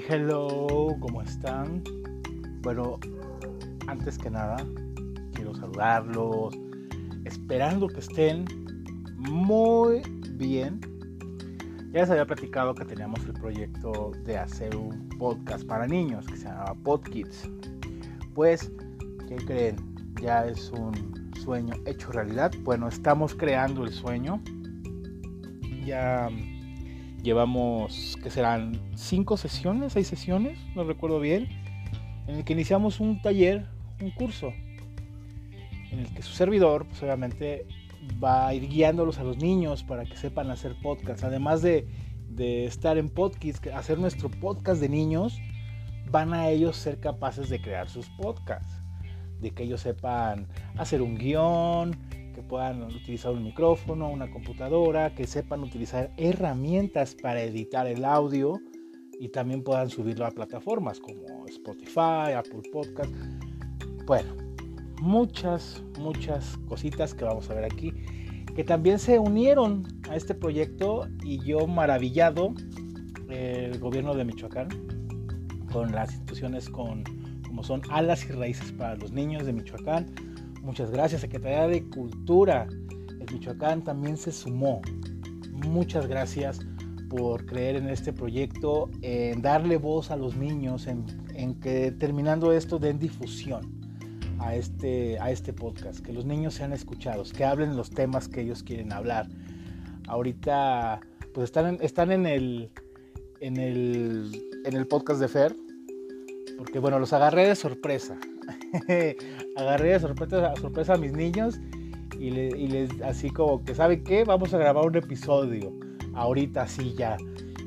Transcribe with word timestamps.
Hello, 0.00 0.96
¿cómo 1.00 1.20
están? 1.20 1.84
Bueno, 2.62 2.98
antes 3.88 4.16
que 4.16 4.30
nada, 4.30 4.56
quiero 5.34 5.54
saludarlos, 5.54 6.54
esperando 7.26 7.88
que 7.88 8.00
estén 8.00 8.46
muy 9.18 10.00
bien. 10.30 10.80
Ya 11.92 12.00
les 12.00 12.10
había 12.10 12.24
platicado 12.24 12.74
que 12.74 12.86
teníamos 12.86 13.22
el 13.26 13.34
proyecto 13.34 14.12
de 14.24 14.38
hacer 14.38 14.74
un 14.76 15.10
podcast 15.18 15.66
para 15.66 15.86
niños 15.86 16.26
que 16.26 16.38
se 16.38 16.44
llamaba 16.46 16.74
PodKids. 16.82 17.50
Pues, 18.32 18.72
¿qué 19.28 19.36
creen? 19.36 19.76
Ya 20.22 20.46
es 20.46 20.70
un 20.70 21.30
sueño 21.44 21.74
hecho 21.84 22.12
realidad. 22.12 22.50
Bueno, 22.62 22.88
estamos 22.88 23.34
creando 23.34 23.84
el 23.84 23.92
sueño. 23.92 24.42
Ya 25.84 26.30
Llevamos, 27.22 28.18
que 28.22 28.30
serán 28.30 28.80
cinco 28.94 29.36
sesiones, 29.36 29.92
seis 29.92 30.08
sesiones, 30.08 30.58
no 30.74 30.84
recuerdo 30.84 31.20
bien, 31.20 31.48
en 32.26 32.36
el 32.36 32.44
que 32.44 32.52
iniciamos 32.52 33.00
un 33.00 33.22
taller, 33.22 33.66
un 34.00 34.10
curso, 34.10 34.52
en 35.90 36.00
el 36.00 36.14
que 36.14 36.22
su 36.22 36.32
servidor, 36.32 36.86
pues 36.86 37.02
obviamente, 37.02 37.66
va 38.22 38.48
a 38.48 38.54
ir 38.54 38.68
guiándolos 38.68 39.18
a 39.18 39.24
los 39.24 39.36
niños 39.36 39.84
para 39.84 40.04
que 40.04 40.16
sepan 40.16 40.50
hacer 40.50 40.74
podcast. 40.82 41.22
Además 41.22 41.62
de, 41.62 41.86
de 42.28 42.64
estar 42.64 42.98
en 42.98 43.08
podcast, 43.08 43.66
hacer 43.68 43.98
nuestro 43.98 44.30
podcast 44.30 44.80
de 44.80 44.88
niños, 44.88 45.40
van 46.10 46.34
a 46.34 46.48
ellos 46.48 46.76
ser 46.76 46.98
capaces 46.98 47.48
de 47.48 47.60
crear 47.60 47.88
sus 47.88 48.08
podcasts, 48.10 48.72
de 49.40 49.50
que 49.50 49.64
ellos 49.64 49.80
sepan 49.80 50.46
hacer 50.76 51.02
un 51.02 51.16
guion, 51.16 51.96
que 52.32 52.42
puedan 52.42 52.82
utilizar 52.82 53.32
un 53.32 53.44
micrófono, 53.44 54.08
una 54.08 54.30
computadora, 54.30 55.14
que 55.14 55.26
sepan 55.26 55.62
utilizar 55.62 56.12
herramientas 56.16 57.14
para 57.14 57.42
editar 57.42 57.86
el 57.86 58.04
audio 58.04 58.60
y 59.18 59.28
también 59.28 59.62
puedan 59.62 59.88
subirlo 59.90 60.26
a 60.26 60.30
plataformas 60.30 60.98
como 60.98 61.46
Spotify, 61.46 62.32
Apple 62.36 62.62
Podcast. 62.72 63.12
Bueno, 64.06 64.34
muchas, 65.00 65.82
muchas 65.98 66.56
cositas 66.68 67.14
que 67.14 67.24
vamos 67.24 67.50
a 67.50 67.54
ver 67.54 67.64
aquí, 67.64 67.92
que 68.54 68.64
también 68.64 68.98
se 68.98 69.18
unieron 69.18 69.86
a 70.08 70.16
este 70.16 70.34
proyecto 70.34 71.08
y 71.22 71.38
yo 71.44 71.66
maravillado, 71.66 72.54
el 73.28 73.78
gobierno 73.78 74.14
de 74.14 74.24
Michoacán, 74.24 74.68
con 75.72 75.92
las 75.92 76.12
instituciones 76.12 76.68
con, 76.68 77.04
como 77.46 77.62
son 77.62 77.82
Alas 77.90 78.24
y 78.28 78.32
Raíces 78.32 78.72
para 78.72 78.96
los 78.96 79.12
Niños 79.12 79.46
de 79.46 79.52
Michoacán, 79.52 80.31
Muchas 80.62 80.92
gracias, 80.92 81.22
Secretaría 81.22 81.66
de 81.66 81.82
Cultura. 81.88 82.68
El 82.70 83.26
Michoacán 83.32 83.82
también 83.82 84.16
se 84.16 84.30
sumó. 84.30 84.80
Muchas 85.50 86.06
gracias 86.06 86.60
por 87.10 87.44
creer 87.46 87.74
en 87.74 87.88
este 87.88 88.12
proyecto, 88.12 88.88
en 89.02 89.42
darle 89.42 89.76
voz 89.76 90.12
a 90.12 90.16
los 90.16 90.36
niños, 90.36 90.86
en, 90.86 91.60
que 91.60 91.90
terminando 91.90 92.52
esto 92.52 92.78
den 92.78 93.00
difusión 93.00 93.82
a 94.38 94.54
este, 94.54 95.18
a 95.18 95.32
este 95.32 95.52
podcast, 95.52 95.98
que 95.98 96.12
los 96.12 96.24
niños 96.24 96.54
sean 96.54 96.72
escuchados, 96.72 97.32
que 97.32 97.44
hablen 97.44 97.76
los 97.76 97.90
temas 97.90 98.28
que 98.28 98.42
ellos 98.42 98.62
quieren 98.62 98.92
hablar. 98.92 99.28
Ahorita 100.06 101.00
pues 101.34 101.46
están, 101.46 101.78
están 101.80 102.12
en, 102.12 102.24
el, 102.24 102.70
en, 103.40 103.56
el, 103.56 104.40
en 104.64 104.76
el 104.76 104.86
podcast 104.86 105.20
de 105.20 105.26
Fer, 105.26 105.56
porque 106.56 106.78
bueno, 106.78 107.00
los 107.00 107.12
agarré 107.12 107.48
de 107.48 107.56
sorpresa. 107.56 108.16
agarré 109.56 109.92
de 109.92 110.00
sorpresa, 110.00 110.94
a 110.94 110.96
mis 110.96 111.12
niños 111.12 111.60
y, 112.18 112.30
les 112.30 113.00
así 113.02 113.30
como 113.30 113.64
que, 113.64 113.74
¿sabe 113.74 114.02
qué? 114.02 114.24
Vamos 114.24 114.54
a 114.54 114.58
grabar 114.58 114.86
un 114.86 114.96
episodio. 114.96 115.72
Ahorita 116.14 116.66
sí 116.66 116.94
ya. 116.96 117.16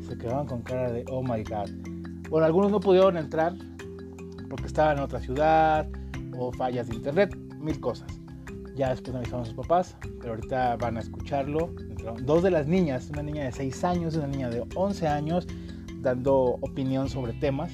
Se 0.07 0.17
quedaban 0.17 0.45
con 0.45 0.61
cara 0.61 0.91
de, 0.91 1.03
oh 1.09 1.21
my 1.21 1.43
god. 1.43 1.69
Bueno, 2.29 2.45
algunos 2.45 2.71
no 2.71 2.79
pudieron 2.79 3.17
entrar 3.17 3.53
porque 4.49 4.67
estaban 4.67 4.97
en 4.97 5.03
otra 5.03 5.19
ciudad 5.19 5.87
o 6.37 6.51
fallas 6.51 6.87
de 6.87 6.95
internet, 6.95 7.35
mil 7.59 7.79
cosas. 7.79 8.07
Ya 8.75 8.89
después 8.89 9.13
me 9.13 9.19
avisaron 9.19 9.45
sus 9.45 9.55
papás, 9.55 9.97
pero 10.19 10.33
ahorita 10.33 10.75
van 10.77 10.97
a 10.97 10.99
escucharlo. 10.99 11.73
Dos 12.21 12.43
de 12.43 12.51
las 12.51 12.67
niñas, 12.67 13.09
una 13.09 13.23
niña 13.23 13.45
de 13.45 13.51
6 13.51 13.83
años 13.83 14.13
y 14.13 14.17
una 14.17 14.27
niña 14.27 14.49
de 14.49 14.63
11 14.75 15.07
años, 15.07 15.47
dando 16.01 16.57
opinión 16.61 17.09
sobre 17.09 17.33
temas, 17.33 17.71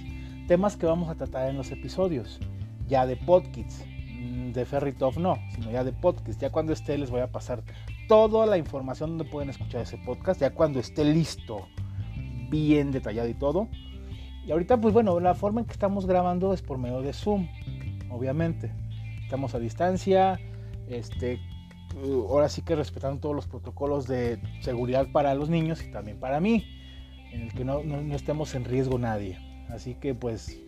temas 0.47 0.78
que 0.78 0.85
vamos 0.85 1.09
a 1.09 1.16
tratar 1.16 1.50
en 1.50 1.57
los 1.57 1.72
episodios 1.72 2.39
ya 2.91 3.07
de 3.07 3.16
podcasts, 3.16 3.85
mm, 4.19 4.52
de 4.52 4.66
Ferritov 4.66 5.18
no, 5.18 5.38
sino 5.56 5.72
ya 5.72 5.84
de 5.85 5.94
podcasts. 5.94 6.41
Ya 6.41 6.50
cuando 6.50 6.74
esté 6.74 6.97
les 6.97 7.09
voy 7.09 7.22
a 7.22 7.31
pasar 7.31 7.63
toda 8.09 8.46
la 8.46 8.57
información 8.57 9.18
donde 9.18 9.31
pueden 9.31 9.50
escuchar 9.50 9.81
ese 9.81 9.97
podcast, 9.97 10.41
ya 10.41 10.53
cuando 10.53 10.79
esté 10.79 11.06
listo, 11.06 11.68
bien 12.50 12.91
detallado 12.91 13.30
y 13.30 13.34
todo. 13.34 13.69
Y 14.46 14.51
ahorita 14.51 14.75
pues 14.81 14.94
bueno, 14.94 15.18
la 15.22 15.34
forma 15.35 15.62
en 15.62 15.68
que 15.68 15.72
estamos 15.72 16.06
grabando 16.06 16.53
es 16.53 16.62
por 16.62 16.78
medio 16.78 17.01
de 17.01 17.13
Zoom, 17.13 17.47
obviamente. 18.09 18.74
Estamos 19.24 19.56
a 19.56 19.59
distancia, 19.59 20.38
este, 20.90 21.40
ahora 22.28 22.50
sí 22.50 22.62
que 22.62 22.75
respetando 22.75 23.22
todos 23.22 23.35
los 23.35 23.47
protocolos 23.47 24.06
de 24.06 24.38
seguridad 24.59 25.07
para 25.13 25.34
los 25.34 25.50
niños 25.50 25.81
y 25.81 25.91
también 25.91 26.19
para 26.19 26.41
mí, 26.41 26.66
en 27.31 27.44
el 27.44 27.53
que 27.53 27.63
no, 27.63 27.84
no 27.84 28.13
estemos 28.13 28.53
en 28.53 28.66
riesgo 28.66 29.00
nadie. 29.00 29.38
Así 29.69 29.96
que 29.96 30.13
pues 30.13 30.59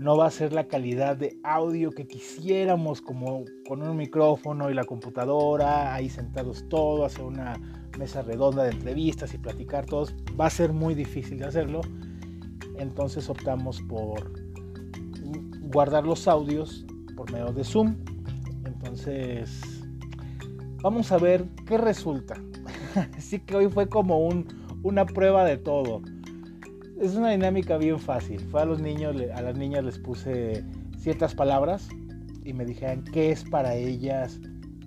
no 0.00 0.16
va 0.16 0.28
a 0.28 0.30
ser 0.30 0.54
la 0.54 0.66
calidad 0.66 1.18
de 1.18 1.38
audio 1.42 1.90
que 1.90 2.06
quisiéramos, 2.06 3.02
como 3.02 3.44
con 3.68 3.82
un 3.82 3.98
micrófono 3.98 4.70
y 4.70 4.74
la 4.74 4.84
computadora, 4.84 5.94
ahí 5.94 6.08
sentados 6.08 6.66
todos, 6.70 7.12
hacer 7.12 7.26
una 7.26 7.60
mesa 7.98 8.22
redonda 8.22 8.64
de 8.64 8.70
entrevistas 8.70 9.34
y 9.34 9.38
platicar 9.38 9.84
todos. 9.84 10.14
Va 10.40 10.46
a 10.46 10.50
ser 10.50 10.72
muy 10.72 10.94
difícil 10.94 11.36
de 11.38 11.44
hacerlo. 11.44 11.82
Entonces 12.78 13.28
optamos 13.28 13.82
por 13.82 14.32
guardar 15.70 16.06
los 16.06 16.26
audios 16.26 16.86
por 17.14 17.30
medio 17.30 17.52
de 17.52 17.62
Zoom. 17.62 17.96
Entonces, 18.64 19.60
vamos 20.82 21.12
a 21.12 21.18
ver 21.18 21.44
qué 21.66 21.76
resulta. 21.76 22.42
Así 23.18 23.38
que 23.38 23.54
hoy 23.54 23.68
fue 23.68 23.86
como 23.86 24.20
un, 24.20 24.46
una 24.82 25.04
prueba 25.04 25.44
de 25.44 25.58
todo 25.58 26.00
es 27.00 27.14
una 27.14 27.30
dinámica 27.30 27.78
bien 27.78 27.98
fácil. 27.98 28.40
Fue 28.40 28.60
a 28.62 28.64
los 28.64 28.80
niños, 28.80 29.16
a 29.34 29.42
las 29.42 29.56
niñas 29.56 29.84
les 29.84 29.98
puse 29.98 30.62
ciertas 30.98 31.34
palabras 31.34 31.88
y 32.44 32.52
me 32.52 32.64
dijeron 32.64 33.04
qué 33.12 33.30
es 33.30 33.42
para 33.44 33.74
ellas 33.74 34.38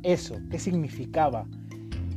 eso, 0.04 0.38
qué 0.52 0.60
significaba. 0.60 1.48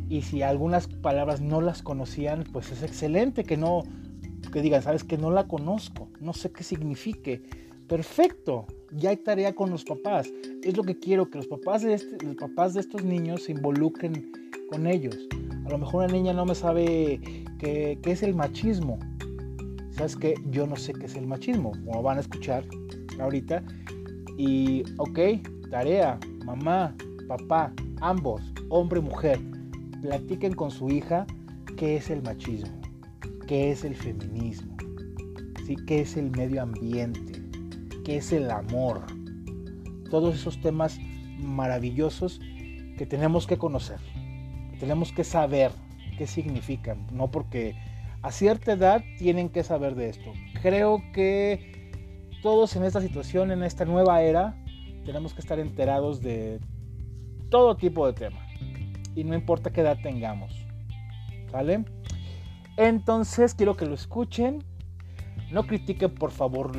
Y 0.08 0.22
si 0.22 0.42
algunas 0.42 0.86
palabras 0.86 1.40
no 1.40 1.60
las 1.60 1.82
conocían, 1.82 2.44
pues 2.52 2.70
es 2.70 2.82
excelente 2.82 3.42
que 3.42 3.56
no, 3.56 3.82
que 4.52 4.62
digan, 4.62 4.82
sabes 4.82 5.02
que 5.02 5.18
no 5.18 5.30
la 5.30 5.48
conozco, 5.48 6.08
no 6.20 6.32
sé 6.32 6.52
qué 6.52 6.62
signifique. 6.62 7.42
Perfecto, 7.88 8.66
ya 8.92 9.10
hay 9.10 9.16
tarea 9.16 9.54
con 9.54 9.70
los 9.70 9.84
papás. 9.84 10.30
Es 10.62 10.76
lo 10.76 10.82
que 10.82 10.98
quiero, 10.98 11.30
que 11.30 11.38
los 11.38 11.46
papás 11.46 11.82
de, 11.82 11.94
este, 11.94 12.24
los 12.24 12.36
papás 12.36 12.74
de 12.74 12.80
estos 12.80 13.04
niños 13.04 13.44
se 13.44 13.52
involucren 13.52 14.32
con 14.70 14.86
ellos. 14.86 15.16
A 15.64 15.70
lo 15.70 15.78
mejor 15.78 16.04
una 16.04 16.12
niña 16.12 16.32
no 16.32 16.44
me 16.44 16.54
sabe 16.54 17.20
qué, 17.58 17.98
es 18.04 18.22
el 18.22 18.34
machismo, 18.34 18.98
¿sabes 19.96 20.16
qué? 20.16 20.34
Yo 20.50 20.66
no 20.66 20.76
sé 20.76 20.92
qué 20.92 21.06
es 21.06 21.16
el 21.16 21.26
machismo, 21.26 21.72
como 21.84 22.02
van 22.02 22.18
a 22.18 22.20
escuchar 22.20 22.64
ahorita. 23.18 23.62
Y, 24.36 24.84
ok, 24.98 25.18
tarea, 25.70 26.18
mamá, 26.44 26.94
papá, 27.26 27.72
ambos, 28.00 28.42
hombre 28.68 29.00
y 29.00 29.02
mujer, 29.02 29.40
platiquen 30.02 30.54
con 30.54 30.70
su 30.70 30.90
hija 30.90 31.26
qué 31.78 31.96
es 31.96 32.10
el 32.10 32.22
machismo, 32.22 32.80
qué 33.46 33.70
es 33.70 33.84
el 33.84 33.94
feminismo, 33.94 34.76
¿sí? 35.66 35.76
qué 35.86 36.02
es 36.02 36.16
el 36.16 36.30
medio 36.30 36.62
ambiente, 36.62 37.42
qué 38.04 38.18
es 38.18 38.32
el 38.32 38.50
amor. 38.50 39.02
Todos 40.10 40.34
esos 40.34 40.60
temas 40.60 40.98
maravillosos 41.38 42.40
que 42.98 43.06
tenemos 43.06 43.46
que 43.46 43.56
conocer, 43.56 43.98
tenemos 44.78 45.12
que 45.12 45.24
saber 45.24 45.72
qué 46.18 46.26
significan, 46.26 47.06
no 47.12 47.30
porque 47.30 47.74
a 48.22 48.32
cierta 48.32 48.72
edad 48.72 49.02
tienen 49.18 49.48
que 49.48 49.62
saber 49.62 49.94
de 49.94 50.08
esto. 50.08 50.32
Creo 50.62 51.02
que 51.12 51.90
todos 52.42 52.76
en 52.76 52.84
esta 52.84 53.00
situación, 53.00 53.50
en 53.50 53.62
esta 53.62 53.84
nueva 53.84 54.22
era, 54.22 54.56
tenemos 55.04 55.34
que 55.34 55.40
estar 55.40 55.58
enterados 55.58 56.20
de 56.20 56.60
todo 57.50 57.76
tipo 57.76 58.06
de 58.06 58.12
tema. 58.12 58.46
Y 59.14 59.24
no 59.24 59.34
importa 59.34 59.72
qué 59.72 59.80
edad 59.80 59.98
tengamos. 60.02 60.66
¿Vale? 61.52 61.84
Entonces 62.76 63.54
quiero 63.54 63.76
que 63.76 63.86
lo 63.86 63.94
escuchen. 63.94 64.62
No 65.50 65.66
critiquen 65.66 66.14
por 66.14 66.30
favor 66.30 66.72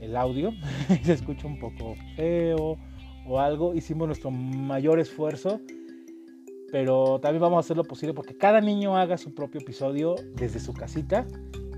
el 0.00 0.16
audio. 0.16 0.52
Se 1.02 1.12
escucha 1.12 1.46
un 1.46 1.58
poco 1.58 1.94
feo 2.16 2.76
o 3.26 3.40
algo. 3.40 3.74
Hicimos 3.74 4.08
nuestro 4.08 4.30
mayor 4.30 4.98
esfuerzo 4.98 5.60
pero 6.70 7.18
también 7.20 7.40
vamos 7.40 7.56
a 7.56 7.60
hacer 7.60 7.76
lo 7.76 7.84
posible 7.84 8.14
porque 8.14 8.36
cada 8.36 8.60
niño 8.60 8.96
haga 8.96 9.16
su 9.16 9.34
propio 9.34 9.60
episodio 9.60 10.16
desde 10.34 10.60
su 10.60 10.74
casita 10.74 11.26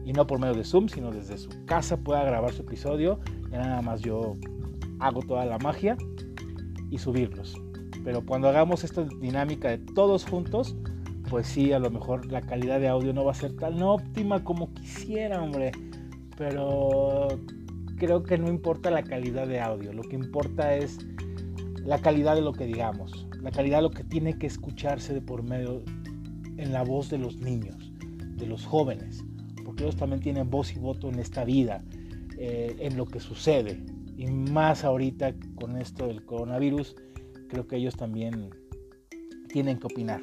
y 0.04 0.12
no 0.12 0.26
por 0.26 0.40
medio 0.40 0.54
de 0.54 0.64
Zoom, 0.64 0.88
sino 0.88 1.10
desde 1.10 1.38
su 1.38 1.50
casa 1.66 1.96
pueda 1.98 2.24
grabar 2.24 2.52
su 2.52 2.62
episodio. 2.62 3.20
Y 3.48 3.52
nada 3.52 3.82
más 3.82 4.00
yo 4.00 4.36
hago 4.98 5.22
toda 5.22 5.44
la 5.44 5.58
magia 5.58 5.96
y 6.90 6.98
subirlos. 6.98 7.54
Pero 8.04 8.24
cuando 8.24 8.48
hagamos 8.48 8.82
esta 8.82 9.04
dinámica 9.04 9.68
de 9.68 9.78
todos 9.78 10.24
juntos, 10.24 10.76
pues 11.28 11.46
sí, 11.46 11.72
a 11.72 11.78
lo 11.78 11.90
mejor 11.90 12.26
la 12.26 12.40
calidad 12.40 12.80
de 12.80 12.88
audio 12.88 13.12
no 13.12 13.24
va 13.24 13.32
a 13.32 13.34
ser 13.34 13.54
tan 13.56 13.80
óptima 13.82 14.42
como 14.42 14.72
quisiera, 14.74 15.40
hombre. 15.42 15.70
pero 16.36 17.28
creo 17.96 18.22
que 18.22 18.38
no 18.38 18.48
importa 18.48 18.90
la 18.90 19.02
calidad 19.02 19.46
de 19.46 19.60
audio, 19.60 19.92
lo 19.92 20.02
que 20.02 20.16
importa 20.16 20.74
es 20.74 20.98
la 21.84 21.98
calidad 21.98 22.34
de 22.34 22.40
lo 22.40 22.52
que 22.52 22.64
digamos, 22.64 23.28
la 23.42 23.50
calidad 23.50 23.78
de 23.78 23.82
lo 23.82 23.90
que 23.90 24.04
tiene 24.04 24.38
que 24.38 24.46
escucharse 24.46 25.14
de 25.14 25.20
por 25.20 25.42
medio 25.42 25.82
en 26.56 26.72
la 26.72 26.82
voz 26.82 27.08
de 27.08 27.18
los 27.18 27.36
niños, 27.36 27.92
de 28.36 28.46
los 28.46 28.66
jóvenes, 28.66 29.24
porque 29.64 29.84
ellos 29.84 29.96
también 29.96 30.20
tienen 30.20 30.50
voz 30.50 30.74
y 30.74 30.78
voto 30.78 31.08
en 31.08 31.18
esta 31.18 31.44
vida, 31.44 31.82
eh, 32.38 32.76
en 32.80 32.96
lo 32.96 33.06
que 33.06 33.20
sucede, 33.20 33.82
y 34.16 34.26
más 34.26 34.84
ahorita 34.84 35.34
con 35.54 35.78
esto 35.78 36.06
del 36.06 36.24
coronavirus, 36.24 36.96
creo 37.48 37.66
que 37.66 37.76
ellos 37.76 37.96
también 37.96 38.50
tienen 39.48 39.78
que 39.78 39.86
opinar. 39.86 40.20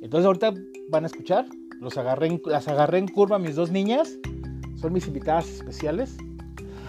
Entonces 0.00 0.26
ahorita 0.26 0.54
van 0.88 1.04
a 1.04 1.06
escuchar, 1.08 1.46
los 1.80 1.98
agarré 1.98 2.40
las 2.46 2.68
agarré 2.68 2.98
en 2.98 3.08
curva 3.08 3.38
mis 3.38 3.56
dos 3.56 3.70
niñas, 3.70 4.18
son 4.76 4.92
mis 4.92 5.06
invitadas 5.06 5.48
especiales. 5.48 6.16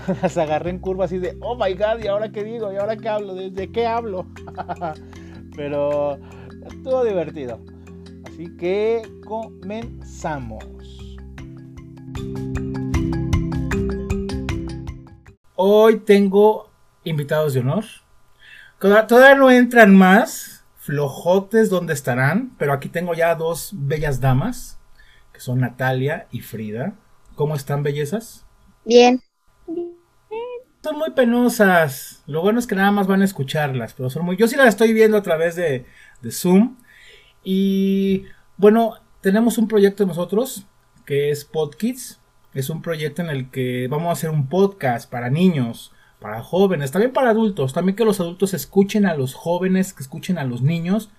las 0.21 0.37
agarré 0.37 0.69
en 0.69 0.79
curva 0.79 1.05
así 1.05 1.17
de, 1.17 1.37
oh 1.41 1.55
my 1.55 1.73
god, 1.73 2.03
¿y 2.03 2.07
ahora 2.07 2.31
qué 2.31 2.43
digo? 2.43 2.71
¿Y 2.71 2.77
ahora 2.77 2.95
qué 2.97 3.09
hablo? 3.09 3.35
¿Desde 3.35 3.71
qué 3.71 3.85
hablo? 3.85 4.25
Pero 5.55 6.19
estuvo 6.65 7.03
divertido. 7.03 7.59
Así 8.25 8.55
que 8.57 9.01
comenzamos. 9.25 10.63
Hoy 15.55 15.99
tengo 15.99 16.69
invitados 17.03 17.53
de 17.53 17.59
honor. 17.59 17.85
Todavía 18.79 19.35
no 19.35 19.51
entran 19.51 19.95
más 19.95 20.65
flojotes 20.77 21.69
donde 21.69 21.93
estarán, 21.93 22.55
pero 22.57 22.73
aquí 22.73 22.89
tengo 22.89 23.13
ya 23.13 23.35
dos 23.35 23.69
bellas 23.73 24.19
damas, 24.19 24.79
que 25.31 25.39
son 25.39 25.59
Natalia 25.59 26.27
y 26.31 26.39
Frida. 26.41 26.95
¿Cómo 27.35 27.55
están, 27.55 27.83
bellezas? 27.83 28.43
Bien. 28.83 29.21
Son 30.83 30.97
muy 30.97 31.11
penosas. 31.11 32.23
Lo 32.25 32.41
bueno 32.41 32.59
es 32.59 32.67
que 32.67 32.75
nada 32.75 32.91
más 32.91 33.07
van 33.07 33.21
a 33.21 33.25
escucharlas, 33.25 33.93
pero 33.93 34.09
son 34.09 34.25
muy... 34.25 34.37
Yo 34.37 34.47
sí 34.47 34.55
las 34.55 34.69
estoy 34.69 34.93
viendo 34.93 35.17
a 35.17 35.21
través 35.21 35.55
de, 35.55 35.85
de 36.21 36.31
Zoom. 36.31 36.77
Y 37.43 38.25
bueno, 38.57 38.95
tenemos 39.21 39.57
un 39.57 39.67
proyecto 39.67 40.05
nosotros 40.05 40.65
que 41.05 41.29
es 41.29 41.45
PodKids. 41.45 42.19
Es 42.53 42.69
un 42.69 42.81
proyecto 42.81 43.21
en 43.21 43.29
el 43.29 43.49
que 43.49 43.87
vamos 43.89 44.09
a 44.09 44.13
hacer 44.13 44.29
un 44.29 44.49
podcast 44.49 45.09
para 45.09 45.29
niños 45.29 45.93
para 46.21 46.43
jóvenes, 46.43 46.91
también 46.91 47.11
para 47.11 47.31
adultos, 47.31 47.73
también 47.73 47.95
que 47.95 48.05
los 48.05 48.19
adultos 48.19 48.53
escuchen 48.53 49.07
a 49.07 49.15
los 49.15 49.33
jóvenes, 49.33 49.93
que 49.93 50.03
escuchen 50.03 50.37
a 50.37 50.43
los 50.43 50.61
niños, 50.61 51.09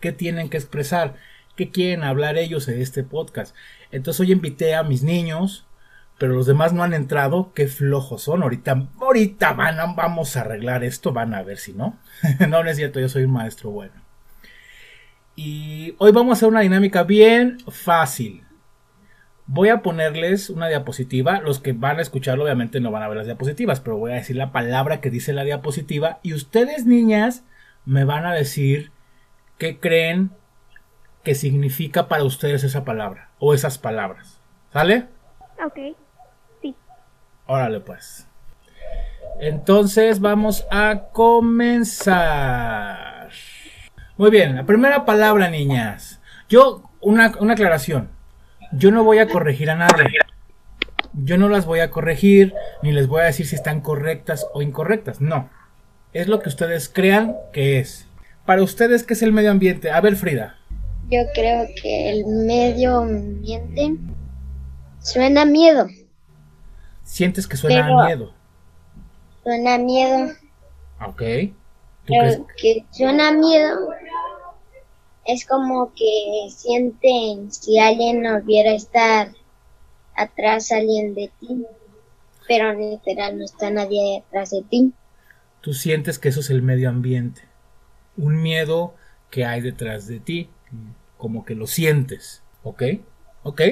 qué 0.00 0.12
tienen 0.12 0.50
que 0.50 0.58
expresar, 0.58 1.16
qué 1.56 1.70
quieren 1.70 2.04
hablar 2.04 2.36
ellos 2.36 2.68
en 2.68 2.80
este 2.80 3.02
podcast. 3.02 3.56
Entonces 3.90 4.20
hoy 4.20 4.32
invité 4.32 4.74
a 4.74 4.82
mis 4.82 5.02
niños, 5.02 5.64
pero 6.20 6.34
los 6.34 6.44
demás 6.44 6.74
no 6.74 6.82
han 6.82 6.92
entrado, 6.92 7.50
qué 7.54 7.66
flojos 7.66 8.24
son. 8.24 8.42
Ahorita, 8.42 8.88
ahorita 9.00 9.54
van, 9.54 9.96
vamos 9.96 10.36
a 10.36 10.42
arreglar 10.42 10.84
esto, 10.84 11.14
van 11.14 11.32
a 11.32 11.42
ver 11.42 11.56
si 11.56 11.72
no. 11.74 11.98
no, 12.46 12.60
es 12.60 12.76
cierto, 12.76 13.00
yo 13.00 13.08
soy 13.08 13.24
un 13.24 13.32
maestro 13.32 13.70
bueno. 13.70 13.94
Y 15.34 15.94
hoy 15.96 16.12
vamos 16.12 16.32
a 16.32 16.34
hacer 16.34 16.50
una 16.50 16.60
dinámica 16.60 17.04
bien 17.04 17.56
fácil. 17.68 18.44
Voy 19.46 19.70
a 19.70 19.80
ponerles 19.80 20.50
una 20.50 20.68
diapositiva. 20.68 21.40
Los 21.40 21.58
que 21.58 21.72
van 21.72 21.98
a 21.98 22.02
escucharlo 22.02 22.44
obviamente 22.44 22.80
no 22.80 22.90
van 22.90 23.02
a 23.02 23.08
ver 23.08 23.16
las 23.16 23.26
diapositivas, 23.26 23.80
pero 23.80 23.96
voy 23.96 24.12
a 24.12 24.16
decir 24.16 24.36
la 24.36 24.52
palabra 24.52 25.00
que 25.00 25.08
dice 25.08 25.32
la 25.32 25.44
diapositiva 25.44 26.20
y 26.22 26.34
ustedes 26.34 26.84
niñas 26.84 27.44
me 27.86 28.04
van 28.04 28.26
a 28.26 28.34
decir 28.34 28.92
qué 29.56 29.80
creen 29.80 30.32
que 31.24 31.34
significa 31.34 32.08
para 32.08 32.24
ustedes 32.24 32.62
esa 32.62 32.84
palabra 32.84 33.30
o 33.38 33.54
esas 33.54 33.78
palabras. 33.78 34.42
¿Sale? 34.70 35.08
Ok, 35.64 35.76
sí. 35.76 35.96
Órale 37.50 37.80
pues. 37.80 38.28
Entonces 39.40 40.20
vamos 40.20 40.68
a 40.70 41.08
comenzar. 41.12 42.20
Muy 44.16 44.30
bien, 44.30 44.54
la 44.54 44.64
primera 44.64 45.04
palabra, 45.04 45.50
niñas. 45.50 46.20
Yo, 46.48 46.88
una, 47.00 47.32
una 47.40 47.54
aclaración. 47.54 48.08
Yo 48.70 48.92
no 48.92 49.02
voy 49.02 49.18
a 49.18 49.26
corregir 49.26 49.68
a 49.68 49.74
nadie. 49.74 50.10
Yo 51.12 51.38
no 51.38 51.48
las 51.48 51.66
voy 51.66 51.80
a 51.80 51.90
corregir 51.90 52.54
ni 52.84 52.92
les 52.92 53.08
voy 53.08 53.22
a 53.22 53.24
decir 53.24 53.48
si 53.48 53.56
están 53.56 53.80
correctas 53.80 54.46
o 54.52 54.62
incorrectas. 54.62 55.20
No. 55.20 55.50
Es 56.12 56.28
lo 56.28 56.38
que 56.38 56.50
ustedes 56.50 56.88
crean 56.88 57.34
que 57.52 57.80
es. 57.80 58.06
Para 58.46 58.62
ustedes, 58.62 59.02
¿qué 59.02 59.14
es 59.14 59.22
el 59.22 59.32
medio 59.32 59.50
ambiente? 59.50 59.90
A 59.90 60.00
ver, 60.00 60.14
Frida. 60.14 60.56
Yo 61.08 61.22
creo 61.34 61.66
que 61.82 62.10
el 62.10 62.26
medio 62.26 62.98
ambiente 62.98 63.96
suena 65.00 65.44
miedo. 65.44 65.88
¿Sientes 67.10 67.48
que 67.48 67.56
suena 67.56 67.84
a 67.84 68.06
miedo? 68.06 68.32
Suena 69.42 69.74
a 69.74 69.78
miedo. 69.78 70.32
Ok. 71.04 71.22
Pero 72.06 72.46
que 72.56 72.86
suena 72.92 73.30
a 73.30 73.32
miedo 73.32 73.90
es 75.26 75.44
como 75.44 75.92
que 75.92 76.48
sienten 76.50 77.50
si 77.50 77.80
alguien 77.80 78.22
no 78.22 78.36
hubiera 78.36 78.70
estar 78.70 79.32
atrás 80.14 80.70
alguien 80.70 81.14
de 81.14 81.32
ti, 81.40 81.66
pero 82.46 82.72
literal 82.74 83.38
no 83.38 83.44
está 83.44 83.70
nadie 83.70 84.22
atrás 84.28 84.50
de 84.50 84.62
ti. 84.62 84.92
Tú 85.62 85.74
sientes 85.74 86.20
que 86.20 86.28
eso 86.28 86.38
es 86.38 86.50
el 86.50 86.62
medio 86.62 86.88
ambiente, 86.88 87.42
un 88.16 88.40
miedo 88.40 88.94
que 89.30 89.44
hay 89.44 89.60
detrás 89.60 90.06
de 90.06 90.20
ti, 90.20 90.48
como 91.18 91.44
que 91.44 91.56
lo 91.56 91.66
sientes, 91.66 92.44
¿ok? 92.62 92.82
¿Ok? 93.42 93.62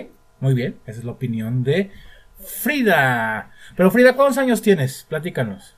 Muy 0.41 0.55
bien, 0.55 0.81
esa 0.87 0.99
es 0.99 1.05
la 1.05 1.13
opinión 1.13 1.63
de 1.63 1.93
Frida. 2.41 3.51
Pero 3.77 3.91
Frida, 3.91 4.15
¿cuántos 4.15 4.39
años 4.39 4.63
tienes? 4.63 5.07
Platícanos. 5.09 5.77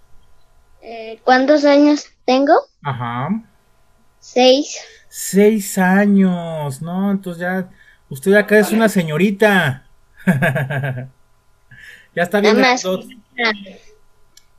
Eh, 0.83 1.21
¿Cuántos 1.25 1.65
años 1.65 2.07
tengo? 2.25 2.55
Ajá. 2.83 3.29
Seis. 4.19 4.79
Seis 5.09 5.77
años, 5.79 6.81
¿no? 6.83 7.11
Entonces 7.11 7.41
ya, 7.41 7.71
usted 8.09 8.35
acá 8.35 8.59
es 8.59 8.73
una 8.73 8.89
señorita. 8.89 9.87
ya 12.15 12.23
está 12.23 12.41
bien. 12.41 12.61
Nada 12.61 12.73
más, 12.73 12.85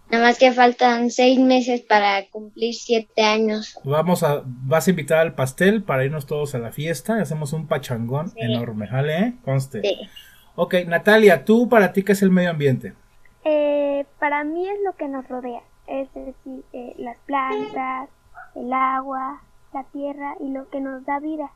nada 0.09 0.23
más 0.23 0.37
que 0.37 0.51
faltan 0.51 1.09
seis 1.09 1.39
meses 1.39 1.81
para 1.81 2.27
cumplir 2.29 2.75
siete 2.75 3.21
años. 3.23 3.75
Vamos 3.83 4.23
a, 4.23 4.41
vas 4.45 4.87
a 4.87 4.89
invitar 4.89 5.19
al 5.19 5.35
pastel 5.35 5.83
para 5.83 6.05
irnos 6.05 6.25
todos 6.25 6.53
a 6.53 6.59
la 6.59 6.71
fiesta. 6.71 7.21
Hacemos 7.21 7.53
un 7.53 7.67
pachangón 7.67 8.33
enorme, 8.35 8.87
¿vale? 8.91 9.35
Conste. 9.43 9.81
Sí. 9.81 10.09
Ok, 10.63 10.75
Natalia, 10.85 11.43
¿tú 11.43 11.67
para 11.67 11.91
ti 11.91 12.03
qué 12.03 12.11
es 12.11 12.21
el 12.21 12.29
medio 12.29 12.51
ambiente? 12.51 12.93
Eh, 13.43 14.05
para 14.19 14.43
mí 14.43 14.69
es 14.69 14.77
lo 14.85 14.95
que 14.95 15.07
nos 15.07 15.27
rodea, 15.27 15.63
es 15.87 16.07
decir, 16.13 16.63
eh, 16.71 16.93
las 16.99 17.17
plantas, 17.25 18.09
el 18.53 18.71
agua, 18.71 19.41
la 19.73 19.85
tierra 19.85 20.35
y 20.39 20.51
lo 20.51 20.69
que 20.69 20.79
nos 20.79 21.03
da 21.03 21.19
vida. 21.19 21.49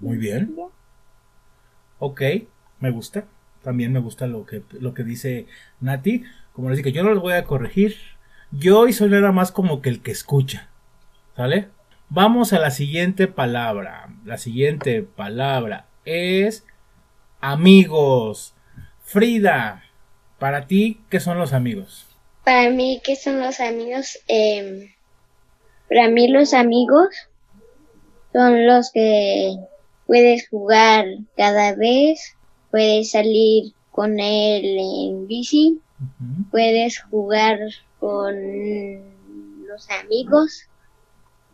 Muy 0.00 0.16
bien. 0.16 0.56
Ok, 1.98 2.22
me 2.80 2.90
gusta. 2.90 3.24
También 3.62 3.92
me 3.92 4.00
gusta 4.00 4.26
lo 4.26 4.46
que, 4.46 4.62
lo 4.80 4.94
que 4.94 5.04
dice 5.04 5.46
Nati. 5.82 6.24
Como 6.54 6.70
les 6.70 6.78
digo, 6.78 6.88
yo 6.88 7.02
no 7.02 7.10
los 7.10 7.22
voy 7.22 7.34
a 7.34 7.44
corregir. 7.44 7.94
Yo 8.52 8.90
soy 8.90 9.10
nada 9.10 9.32
más 9.32 9.52
como 9.52 9.82
que 9.82 9.90
el 9.90 10.00
que 10.00 10.12
escucha. 10.12 10.70
¿Sale? 11.36 11.68
Vamos 12.08 12.54
a 12.54 12.58
la 12.58 12.70
siguiente 12.70 13.26
palabra. 13.26 14.08
La 14.24 14.38
siguiente 14.38 15.02
palabra 15.02 15.84
es 16.06 16.64
amigos. 17.52 18.54
Frida, 19.02 19.84
para 20.38 20.66
ti, 20.66 21.00
¿qué 21.10 21.20
son 21.20 21.38
los 21.38 21.52
amigos? 21.52 22.06
Para 22.42 22.70
mí, 22.70 23.00
¿qué 23.04 23.16
son 23.16 23.38
los 23.40 23.60
amigos? 23.60 24.18
Eh, 24.28 24.94
para 25.88 26.08
mí 26.08 26.28
los 26.28 26.54
amigos 26.54 27.08
son 28.32 28.66
los 28.66 28.90
que 28.92 29.56
puedes 30.06 30.48
jugar 30.48 31.04
cada 31.36 31.74
vez, 31.74 32.34
puedes 32.70 33.10
salir 33.10 33.74
con 33.90 34.18
él 34.18 34.78
en 34.78 35.26
bici, 35.26 35.80
puedes 36.50 37.02
jugar 37.02 37.58
con 38.00 38.34
los 39.66 39.90
amigos 39.90 40.66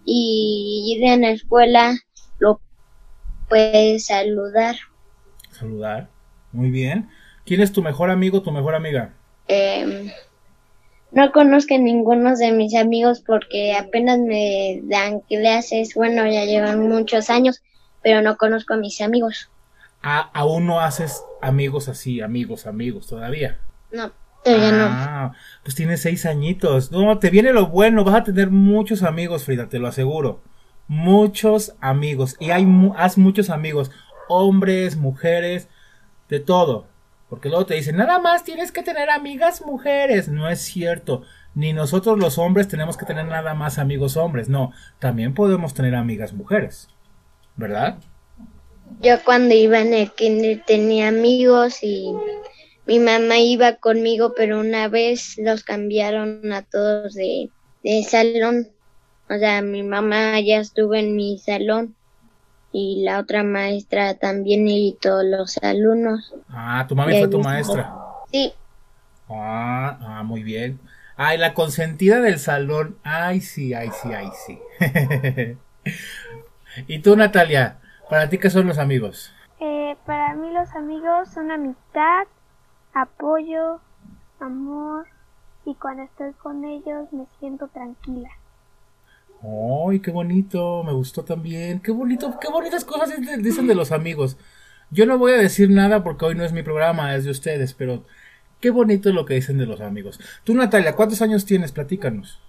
y 0.04 0.97
ir 0.97 1.06
a 1.09 1.16
la 1.16 1.30
escuela 1.30 1.97
lo 2.38 2.61
puedes 3.49 4.06
saludar. 4.06 4.76
Saludar, 5.61 6.09
muy 6.52 6.71
bien. 6.71 7.11
¿Quién 7.45 7.61
es 7.61 7.71
tu 7.71 7.83
mejor 7.83 8.09
amigo, 8.09 8.40
tu 8.40 8.50
mejor 8.50 8.75
amiga? 8.75 9.12
Eh, 9.47 10.11
no 11.12 11.33
conozco 11.33 11.75
a 11.75 11.79
ninguno 11.79 12.35
de 12.35 12.52
mis 12.52 12.75
amigos 12.75 13.23
porque 13.26 13.75
apenas 13.75 14.19
me 14.19 14.81
dan 14.85 15.21
clases. 15.21 15.95
Bueno, 15.95 16.26
ya 16.26 16.47
llevan 16.47 16.88
muchos 16.88 17.29
años, 17.29 17.62
pero 18.02 18.23
no 18.23 18.38
conozco 18.38 18.73
a 18.73 18.79
mis 18.79 19.02
amigos. 19.02 19.50
Ah, 20.02 20.31
¿Aún 20.33 20.67
no 20.67 20.81
haces 20.81 21.23
amigos 21.43 21.88
así, 21.88 22.23
amigos, 22.23 22.67
amigos 22.67 23.07
todavía? 23.07 23.59
No, 23.93 24.12
todavía 24.43 24.87
ah, 24.88 25.33
Pues 25.62 25.75
tienes 25.75 26.00
seis 26.00 26.25
añitos. 26.25 26.90
No, 26.90 27.19
te 27.19 27.29
viene 27.29 27.52
lo 27.52 27.67
bueno. 27.67 28.02
Vas 28.02 28.14
a 28.14 28.25
tener 28.25 28.49
muchos 28.50 29.02
amigos, 29.02 29.45
Frida, 29.45 29.69
te 29.69 29.79
lo 29.79 29.88
aseguro. 29.88 30.40
Muchos 30.88 31.75
amigos. 31.81 32.37
Y 32.40 32.50
hay, 32.50 32.67
haz 32.97 33.19
muchos 33.19 33.50
amigos. 33.50 33.90
Hombres, 34.32 34.96
mujeres, 34.96 35.68
de 36.28 36.38
todo. 36.38 36.87
Porque 37.28 37.49
luego 37.49 37.66
te 37.66 37.75
dicen, 37.75 37.96
nada 37.96 38.18
más 38.18 38.44
tienes 38.44 38.72
que 38.72 38.82
tener 38.82 39.10
amigas 39.10 39.62
mujeres. 39.64 40.28
No 40.28 40.49
es 40.49 40.60
cierto. 40.60 41.22
Ni 41.54 41.72
nosotros 41.72 42.18
los 42.18 42.38
hombres 42.38 42.68
tenemos 42.68 42.96
que 42.96 43.06
tener 43.06 43.26
nada 43.26 43.54
más 43.54 43.78
amigos 43.78 44.16
hombres. 44.16 44.49
No, 44.49 44.72
también 44.99 45.34
podemos 45.34 45.75
tener 45.75 45.94
amigas 45.94 46.32
mujeres. 46.32 46.88
¿Verdad? 47.56 47.99
Yo 49.00 49.16
cuando 49.25 49.54
iba 49.54 49.80
en 49.80 49.94
el 49.94 50.10
kinder 50.12 50.62
tenía 50.64 51.08
amigos 51.08 51.82
y 51.82 52.12
mi 52.87 52.99
mamá 52.99 53.38
iba 53.38 53.76
conmigo, 53.76 54.32
pero 54.37 54.60
una 54.60 54.88
vez 54.88 55.37
los 55.38 55.64
cambiaron 55.64 56.52
a 56.52 56.62
todos 56.62 57.14
de, 57.14 57.50
de 57.82 58.02
salón. 58.04 58.68
O 59.28 59.38
sea, 59.38 59.62
mi 59.62 59.82
mamá 59.82 60.40
ya 60.40 60.58
estuvo 60.58 60.94
en 60.94 61.14
mi 61.16 61.38
salón 61.38 61.96
y 62.72 63.02
la 63.04 63.18
otra 63.18 63.42
maestra 63.42 64.14
también 64.14 64.68
y 64.68 64.96
todos 65.00 65.24
los 65.24 65.58
alumnos. 65.58 66.34
Ah, 66.48 66.84
tu 66.88 66.94
mami 66.94 67.18
fue 67.18 67.28
tu 67.28 67.40
maestra. 67.40 67.92
Sí. 68.30 68.52
Ah, 69.28 69.98
ah, 70.00 70.22
muy 70.22 70.42
bien. 70.42 70.80
Ay, 71.16 71.38
la 71.38 71.54
consentida 71.54 72.20
del 72.20 72.38
salón. 72.38 72.96
Ay, 73.02 73.40
sí, 73.40 73.74
ay, 73.74 73.90
sí, 74.02 74.12
ay, 74.12 74.28
sí. 74.46 74.58
¿Y 76.86 77.00
tú, 77.00 77.16
Natalia? 77.16 77.78
¿Para 78.08 78.28
ti 78.28 78.38
qué 78.38 78.50
son 78.50 78.66
los 78.66 78.78
amigos? 78.78 79.32
Eh, 79.60 79.96
para 80.06 80.34
mí 80.34 80.50
los 80.50 80.70
amigos 80.74 81.28
son 81.28 81.50
amistad, 81.50 82.26
apoyo, 82.94 83.80
amor 84.40 85.06
y 85.64 85.74
cuando 85.74 86.02
estoy 86.02 86.32
con 86.32 86.64
ellos 86.64 87.12
me 87.12 87.26
siento 87.38 87.68
tranquila. 87.68 88.30
¡Ay, 89.42 90.00
qué 90.00 90.11
bonito! 90.11 90.82
Me 90.85 90.92
gustó 90.92 91.25
también. 91.25 91.80
¡Qué 91.80 91.92
bonito! 91.92 92.38
¡Qué 92.40 92.49
bonitas 92.49 92.85
cosas 92.85 93.11
dicen 93.38 93.66
de 93.66 93.75
los 93.75 93.92
amigos! 93.92 94.37
Yo 94.90 95.06
no 95.06 95.18
voy 95.18 95.32
a 95.32 95.37
decir 95.37 95.70
nada 95.70 96.02
porque 96.02 96.25
hoy 96.25 96.35
no 96.35 96.44
es 96.44 96.52
mi 96.52 96.62
programa, 96.62 97.14
es 97.14 97.25
de 97.25 97.30
ustedes, 97.30 97.75
pero 97.75 98.04
qué 98.61 98.70
bonito 98.70 99.12
lo 99.12 99.25
que 99.25 99.35
dicen 99.35 99.56
de 99.56 99.66
los 99.66 99.80
amigos. 99.80 100.20
Tú, 100.44 100.54
Natalia, 100.54 100.97
¿cuántos 100.97 101.23
años 101.23 101.44
tienes? 101.44 101.73
Platícanos. 101.73 102.40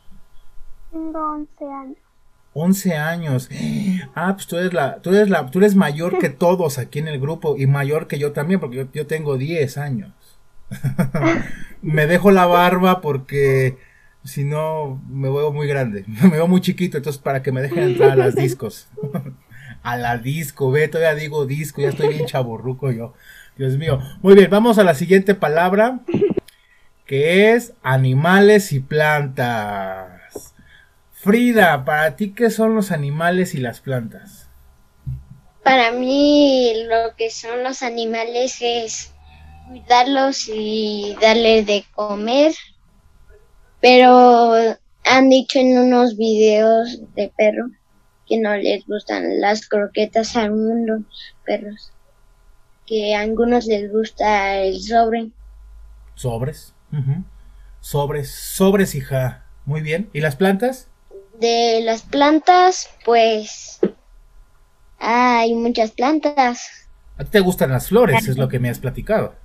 Tengo 0.91 1.19
11 1.19 1.65
años. 1.65 1.98
11 2.53 2.95
años. 2.95 3.50
Ah, 4.15 4.33
pues 4.33 4.48
tú 4.48 4.57
eres 4.57 4.74
la, 4.74 4.98
tú 5.01 5.12
eres 5.12 5.29
la, 5.29 5.50
tú 5.50 5.60
eres 5.60 5.75
mayor 5.75 6.17
que 6.17 6.29
todos 6.29 6.79
aquí 6.79 7.00
en 7.00 7.07
el 7.07 7.19
grupo 7.19 7.55
y 7.57 7.67
mayor 7.67 8.07
que 8.07 8.19
yo 8.19 8.33
también 8.33 8.60
porque 8.60 8.77
yo, 8.77 8.91
yo 8.91 9.07
tengo 9.07 9.38
10 9.38 9.77
años. 9.77 10.12
Me 11.81 12.07
dejo 12.07 12.31
la 12.31 12.48
barba 12.48 13.01
porque 13.01 13.77
si 14.23 14.43
no, 14.43 15.01
me 15.09 15.29
veo 15.29 15.51
muy 15.51 15.67
grande. 15.67 16.05
Me 16.07 16.29
veo 16.29 16.47
muy 16.47 16.61
chiquito, 16.61 16.97
entonces 16.97 17.21
para 17.21 17.41
que 17.41 17.51
me 17.51 17.61
dejen 17.61 17.83
entrar 17.83 18.11
a 18.11 18.15
las 18.15 18.35
discos. 18.35 18.87
a 19.83 19.97
la 19.97 20.17
disco, 20.17 20.71
ve, 20.71 20.87
todavía 20.87 21.19
digo 21.19 21.45
disco, 21.45 21.81
ya 21.81 21.89
estoy 21.89 22.09
bien 22.09 22.25
chaborruco 22.25 22.91
yo. 22.91 23.13
Dios 23.57 23.77
mío. 23.77 23.99
Muy 24.21 24.35
bien, 24.35 24.49
vamos 24.49 24.77
a 24.77 24.83
la 24.83 24.95
siguiente 24.95 25.35
palabra, 25.35 25.99
que 27.05 27.51
es 27.51 27.73
animales 27.83 28.71
y 28.71 28.79
plantas. 28.79 30.53
Frida, 31.11 31.85
¿para 31.85 32.15
ti 32.15 32.31
qué 32.31 32.49
son 32.49 32.75
los 32.75 32.91
animales 32.91 33.53
y 33.53 33.59
las 33.59 33.79
plantas? 33.81 34.47
Para 35.63 35.91
mí 35.91 36.73
lo 36.87 37.15
que 37.15 37.29
son 37.29 37.63
los 37.63 37.83
animales 37.83 38.57
es 38.61 39.13
cuidarlos 39.67 40.49
y 40.51 41.15
darles 41.21 41.67
de 41.67 41.85
comer 41.93 42.53
pero 43.81 44.77
han 45.03 45.29
dicho 45.29 45.59
en 45.59 45.77
unos 45.77 46.15
videos 46.15 47.01
de 47.15 47.31
perro 47.35 47.69
que 48.27 48.38
no 48.38 48.55
les 48.55 48.85
gustan 48.88 49.41
las 49.41 49.67
croquetas 49.67 50.38
a 50.38 50.43
algunos 50.43 51.01
perros. 51.43 51.91
Que 52.85 53.15
a 53.15 53.21
algunos 53.21 53.65
les 53.65 53.91
gusta 53.91 54.57
el 54.57 54.81
sobre. 54.81 55.29
Sobres. 56.15 56.73
Sobres. 57.79 58.31
Sobres, 58.31 58.95
hija. 58.95 59.45
Muy 59.65 59.81
bien. 59.81 60.09
¿Y 60.13 60.21
las 60.21 60.35
plantas? 60.35 60.88
De 61.39 61.81
las 61.83 62.03
plantas, 62.03 62.89
pues... 63.03 63.79
Hay 65.00 65.55
muchas 65.55 65.91
plantas. 65.91 66.88
¿A 67.17 67.23
ti 67.23 67.31
te 67.31 67.39
gustan 67.39 67.71
las 67.71 67.88
flores? 67.88 68.27
Es 68.27 68.38
lo 68.38 68.47
que 68.47 68.59
me 68.59 68.69
has 68.69 68.79
platicado. 68.79 69.35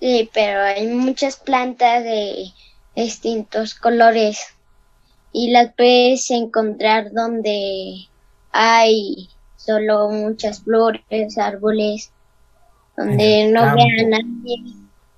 Sí, 0.00 0.28
pero 0.34 0.60
hay 0.60 0.88
muchas 0.88 1.36
plantas 1.36 2.02
de 2.02 2.46
distintos 2.94 3.74
colores 3.74 4.54
y 5.32 5.50
las 5.50 5.74
puedes 5.74 6.30
encontrar 6.30 7.12
donde 7.12 8.06
hay 8.52 9.28
solo 9.56 10.08
muchas 10.10 10.62
flores, 10.62 11.38
árboles, 11.38 12.12
donde 12.96 13.50
no 13.50 13.62
vean 13.74 14.10
nadie. 14.10 14.56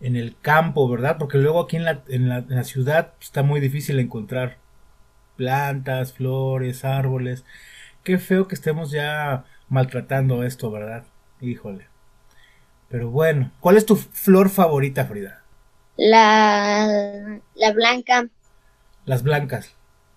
En 0.00 0.16
el 0.16 0.37
campo, 0.40 0.88
¿verdad? 0.88 1.16
Porque 1.18 1.38
luego 1.38 1.61
aquí 1.61 1.76
en 1.76 1.85
la, 1.85 2.02
en 2.09 2.28
la, 2.28 2.38
en 2.38 2.54
la 2.54 2.64
ciudad 2.64 3.12
está 3.21 3.42
muy 3.42 3.61
difícil 3.61 3.99
encontrar 3.99 4.59
plantas, 5.37 6.12
flores, 6.12 6.85
árboles. 6.85 7.45
Qué 8.02 8.18
feo 8.18 8.49
que 8.49 8.54
estemos 8.54 8.90
ya 8.90 9.45
maltratando 9.68 10.45
esto, 10.45 10.71
¿verdad? 10.71 11.04
Híjole. 11.40 11.88
Pero 12.88 13.11
bueno, 13.11 13.50
¿cuál 13.61 13.76
es 13.76 13.85
tu 13.85 13.97
flor 13.97 14.49
favorita, 14.49 15.04
Frida? 15.06 15.42
La, 15.96 17.40
la 17.54 17.72
blanca. 17.72 18.28
Las 19.04 19.22
blancas. 19.22 19.74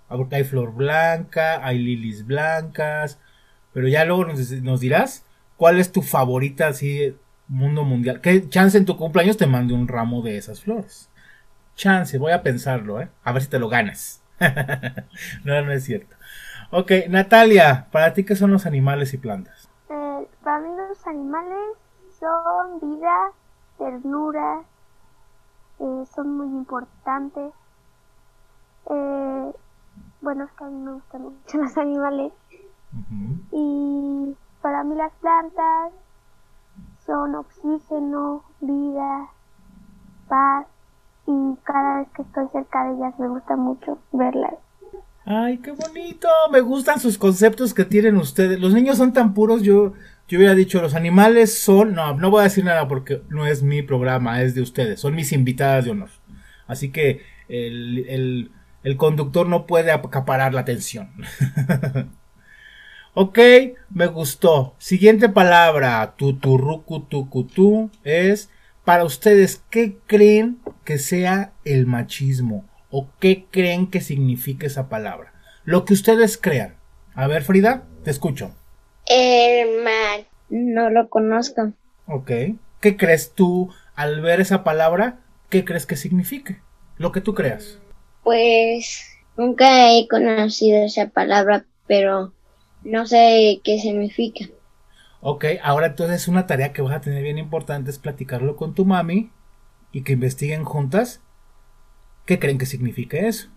Porque 0.08 0.38
hay 0.38 0.44
flor 0.44 0.74
blanca, 0.74 1.66
hay 1.66 1.78
lilies 1.80 2.26
blancas. 2.26 3.20
Pero 3.74 3.88
ya 3.88 4.06
luego 4.06 4.26
nos, 4.26 4.80
dirás 4.80 5.26
cuál 5.58 5.80
es 5.80 5.92
tu 5.92 6.02
favorita 6.02 6.68
así, 6.68 7.16
mundo 7.48 7.84
mundial. 7.84 8.20
¿Qué 8.22 8.50
chance 8.50 8.78
en 8.78 8.86
tu 8.86 8.98
cumpleaños 8.98 9.38
te 9.38 9.48
mande 9.48 9.74
un 9.74 9.88
ramo 9.88 10.22
de 10.22 10.38
esas 10.38 10.62
flores? 10.62 11.10
Chance, 11.76 12.18
voy 12.18 12.32
a 12.32 12.44
pensarlo, 12.44 13.00
¿eh? 13.00 13.10
A 13.24 13.32
ver 13.32 13.44
si 13.44 13.50
te 13.50 13.60
lo 13.60 13.70
ganas. 13.70 14.22
no, 15.44 15.62
no 15.62 15.72
es 15.72 15.84
cierto. 15.84 16.16
Ok, 16.72 16.92
Natalia, 17.10 17.88
¿para 17.92 18.14
ti 18.14 18.24
qué 18.24 18.36
son 18.36 18.52
los 18.52 18.66
animales 18.66 19.14
y 19.14 19.18
plantas? 19.18 19.70
Eh, 19.90 20.28
para 20.44 20.60
mí 20.60 20.70
los 20.76 21.08
animales 21.08 21.78
son 22.20 22.80
vida, 22.80 23.32
ternura, 23.78 24.64
eh, 25.80 26.06
son 26.14 26.38
muy 26.38 26.48
importantes. 26.48 27.54
Eh, 28.90 29.52
bueno, 30.22 30.44
es 30.44 30.52
que 30.52 30.64
a 30.64 30.68
mí 30.68 30.78
me 30.78 30.94
gustan 30.94 31.22
mucho 31.22 31.58
los 31.58 31.78
animales. 31.78 32.34
Y 33.52 34.36
para 34.62 34.84
mí 34.84 34.96
las 34.96 35.14
plantas 35.14 35.92
son 37.06 37.36
oxígeno, 37.36 38.44
vida, 38.62 39.28
paz. 40.28 40.66
Y 41.28 41.56
cada 41.64 42.00
vez 42.00 42.08
que 42.16 42.24
estoy 42.24 42.48
cerca 42.52 42.86
de 42.86 42.96
ellas 42.96 43.20
me 43.20 43.28
gusta 43.28 43.56
mucho 43.56 44.00
verlas. 44.12 44.56
Ay, 45.26 45.60
qué 45.60 45.72
bonito. 45.72 46.28
Me 46.52 46.62
gustan 46.62 47.00
sus 47.00 47.20
conceptos 47.20 47.76
que 47.76 47.86
tienen 47.86 48.18
ustedes. 48.18 48.60
Los 48.60 48.74
niños 48.74 48.98
son 48.98 49.14
tan 49.14 49.36
puros. 49.36 49.62
Yo 49.62 49.94
yo 50.30 50.38
hubiera 50.38 50.54
dicho, 50.54 50.80
los 50.80 50.94
animales 50.94 51.58
son, 51.58 51.96
no, 51.96 52.14
no 52.14 52.30
voy 52.30 52.42
a 52.42 52.44
decir 52.44 52.64
nada 52.64 52.88
porque 52.88 53.24
no 53.30 53.48
es 53.48 53.64
mi 53.64 53.82
programa, 53.82 54.44
es 54.44 54.54
de 54.54 54.62
ustedes, 54.62 55.00
son 55.00 55.16
mis 55.16 55.32
invitadas 55.32 55.86
de 55.86 55.92
honor. 55.92 56.10
Así 56.68 56.92
que 56.92 57.24
el, 57.48 58.52
conductor 58.98 59.50
no 59.50 59.66
puede 59.66 59.92
acaparar 59.92 60.54
la 60.54 60.62
atención. 60.62 61.10
ok, 63.16 63.40
me 63.90 64.06
gustó. 64.06 64.76
Siguiente 64.78 65.30
palabra, 65.30 66.14
tuturrucutucutú, 66.16 67.90
es 68.04 68.52
para 68.86 69.06
ustedes, 69.06 69.64
¿qué 69.72 69.98
creen 70.06 70.60
que 70.86 71.00
sea 71.00 71.54
el 71.66 71.88
machismo? 71.88 72.70
¿O 72.92 73.10
qué 73.20 73.48
creen 73.50 73.88
que 73.88 74.00
signifique 74.00 74.68
esa 74.68 74.90
palabra? 74.90 75.34
Lo 75.64 75.86
que 75.86 75.94
ustedes 75.96 76.38
crean. 76.38 76.76
A 77.16 77.26
ver, 77.26 77.42
Frida, 77.42 77.88
te 78.04 78.12
escucho. 78.12 78.54
El 79.10 79.84
mar, 79.84 80.28
no 80.50 80.90
lo 80.90 81.10
conozco. 81.10 81.74
Ok. 82.06 82.32
¿Qué 82.80 82.96
crees 82.96 83.34
tú 83.34 83.74
al 83.96 84.22
ver 84.22 84.40
esa 84.40 84.64
palabra? 84.64 85.20
¿Qué 85.50 85.66
crees 85.66 85.86
que 85.86 85.96
signifique? 85.96 86.62
Lo 86.98 87.12
que 87.12 87.20
tú 87.20 87.34
creas. 87.34 87.80
Pues 88.24 89.04
nunca 89.36 89.92
he 89.92 90.08
conocido 90.08 90.86
esa 90.86 91.10
palabra, 91.10 91.66
pero 91.88 92.34
no 92.84 93.08
sé 93.08 93.60
qué 93.64 93.80
significa. 93.80 94.46
Ok, 95.22 95.46
ahora 95.64 95.88
entonces 95.88 96.28
una 96.28 96.46
tarea 96.46 96.72
que 96.72 96.82
vas 96.82 96.96
a 96.96 97.02
tener 97.02 97.24
bien 97.24 97.38
importante 97.40 97.90
es 97.90 97.98
platicarlo 97.98 98.56
con 98.56 98.74
tu 98.76 98.86
mami 98.86 99.32
y 99.92 100.04
que 100.04 100.14
investiguen 100.14 100.64
juntas 100.64 101.22
qué 102.26 102.38
creen 102.38 102.60
que 102.60 102.68
significa 102.68 103.18
eso. 103.18 103.50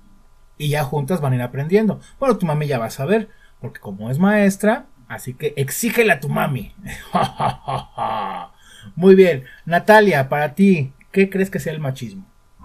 Y 0.56 0.70
ya 0.70 0.82
juntas 0.82 1.20
van 1.20 1.34
a 1.34 1.36
ir 1.36 1.42
aprendiendo. 1.42 2.00
Bueno, 2.18 2.38
tu 2.38 2.46
mami 2.46 2.66
ya 2.66 2.78
va 2.78 2.86
a 2.86 2.90
saber, 2.90 3.28
porque 3.60 3.80
como 3.80 4.10
es 4.10 4.18
maestra, 4.18 4.86
Así 5.12 5.34
que 5.34 5.52
exígele 5.56 6.10
a 6.10 6.20
tu 6.20 6.30
mami. 6.30 6.72
Muy 8.96 9.14
bien. 9.14 9.44
Natalia, 9.66 10.30
para 10.30 10.54
ti, 10.54 10.94
¿qué 11.10 11.28
crees 11.28 11.50
que 11.50 11.58
sea 11.58 11.74
el 11.74 11.80
machismo? 11.80 12.24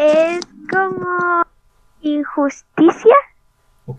Es 0.00 0.46
como 0.70 1.42
injusticia. 2.02 3.16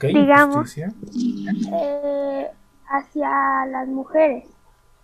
Digamos, 0.01 0.77
eh, 0.77 2.47
hacia 2.87 3.65
las 3.69 3.89
mujeres. 3.89 4.45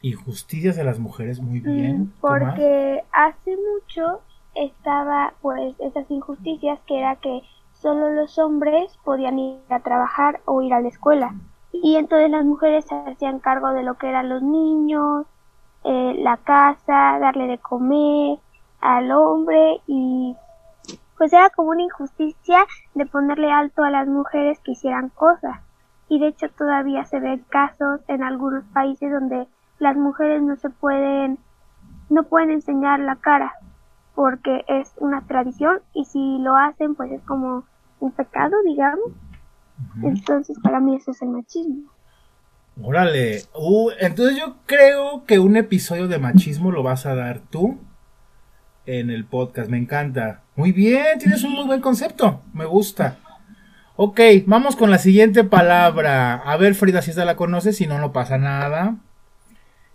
Injusticias 0.02 0.78
de 0.78 0.86
las 0.86 1.00
mujeres, 1.00 1.42
muy 1.42 1.60
bien. 1.60 2.04
Mm, 2.04 2.14
porque 2.22 3.04
hace 3.12 3.58
mucho 3.58 4.22
estaba 4.56 5.34
pues 5.42 5.76
esas 5.82 6.10
injusticias 6.10 6.80
que 6.88 7.00
era 7.00 7.18
que 7.18 7.42
solo 7.74 8.14
los 8.14 8.40
hombres 8.40 8.98
podían 9.04 9.38
ir 9.38 9.60
a 9.70 9.82
trabajar 9.82 10.40
o 10.46 10.62
ir 10.62 10.74
a 10.74 10.80
la 10.80 10.88
escuela 10.88 11.36
y 11.84 11.96
entonces 11.96 12.30
las 12.30 12.46
mujeres 12.46 12.86
se 12.86 12.96
hacían 12.96 13.40
cargo 13.40 13.70
de 13.70 13.84
lo 13.84 13.96
que 13.96 14.10
eran 14.10 14.30
los 14.30 14.42
niños, 14.42 15.26
eh, 15.84 16.16
la 16.20 16.38
casa, 16.38 17.20
darle 17.20 17.48
de 17.48 17.58
comer 17.58 18.40
al 18.82 19.12
hombre 19.12 19.82
y 19.88 20.36
pues 21.18 21.34
era 21.34 21.50
como 21.50 21.70
una 21.70 21.84
injusticia 21.84 22.60
de 22.94 23.06
ponerle 23.06 23.52
alto 23.52 23.84
a 23.84 23.90
las 23.90 24.08
mujeres 24.08 24.60
que 24.60 24.72
hicieran 24.72 25.10
cosas. 25.10 25.60
Y 26.10 26.20
de 26.20 26.28
hecho 26.28 26.50
todavía 26.50 27.06
se 27.06 27.20
ven 27.20 27.44
casos 27.50 28.02
en 28.08 28.24
algunos 28.24 28.64
países 28.66 29.12
donde 29.12 29.48
las 29.80 29.98
mujeres 29.98 30.42
no 30.42 30.56
se 30.56 30.70
pueden, 30.70 31.38
no 32.10 32.24
pueden 32.24 32.52
enseñar 32.52 33.00
la 33.00 33.16
cara 33.16 33.54
porque 34.16 34.66
es 34.68 34.94
una 34.98 35.22
tradición 35.22 35.80
y 35.94 36.06
si 36.06 36.40
lo 36.40 36.56
hacen 36.56 36.96
pues 36.96 37.12
es 37.12 37.22
como 37.24 37.64
un 38.00 38.12
pecado, 38.12 38.56
digamos. 38.66 39.12
Entonces, 40.04 40.58
para 40.62 40.80
mí 40.80 40.96
eso 40.96 41.12
es 41.12 41.22
el 41.22 41.30
machismo. 41.30 41.92
Órale. 42.82 43.44
Uh, 43.56 43.90
entonces 44.00 44.38
yo 44.38 44.58
creo 44.66 45.26
que 45.26 45.40
un 45.40 45.58
episodio 45.58 46.08
de 46.08 46.20
machismo 46.20 46.72
lo 46.72 46.84
vas 46.84 47.06
a 47.06 47.16
dar 47.16 47.40
tú 47.40 47.80
en 48.86 49.10
el 49.10 49.26
podcast. 49.26 49.70
Me 49.70 49.78
encanta. 49.78 50.44
Muy 50.56 50.72
bien, 50.72 51.18
tienes 51.20 51.44
un 51.44 51.54
muy 51.54 51.66
buen 51.66 51.82
concepto. 51.82 52.42
Me 52.54 52.66
gusta. 52.66 53.18
Ok, 53.96 54.20
vamos 54.46 54.76
con 54.76 54.92
la 54.92 55.00
siguiente 55.00 55.44
palabra. 55.44 56.36
A 56.36 56.56
ver, 56.58 56.76
Frida, 56.76 57.02
si 57.02 57.10
esta 57.10 57.26
la 57.26 57.36
conoces, 57.36 57.78
si 57.78 57.88
no, 57.88 57.98
no 57.98 58.14
pasa 58.14 58.38
nada. 58.38 58.98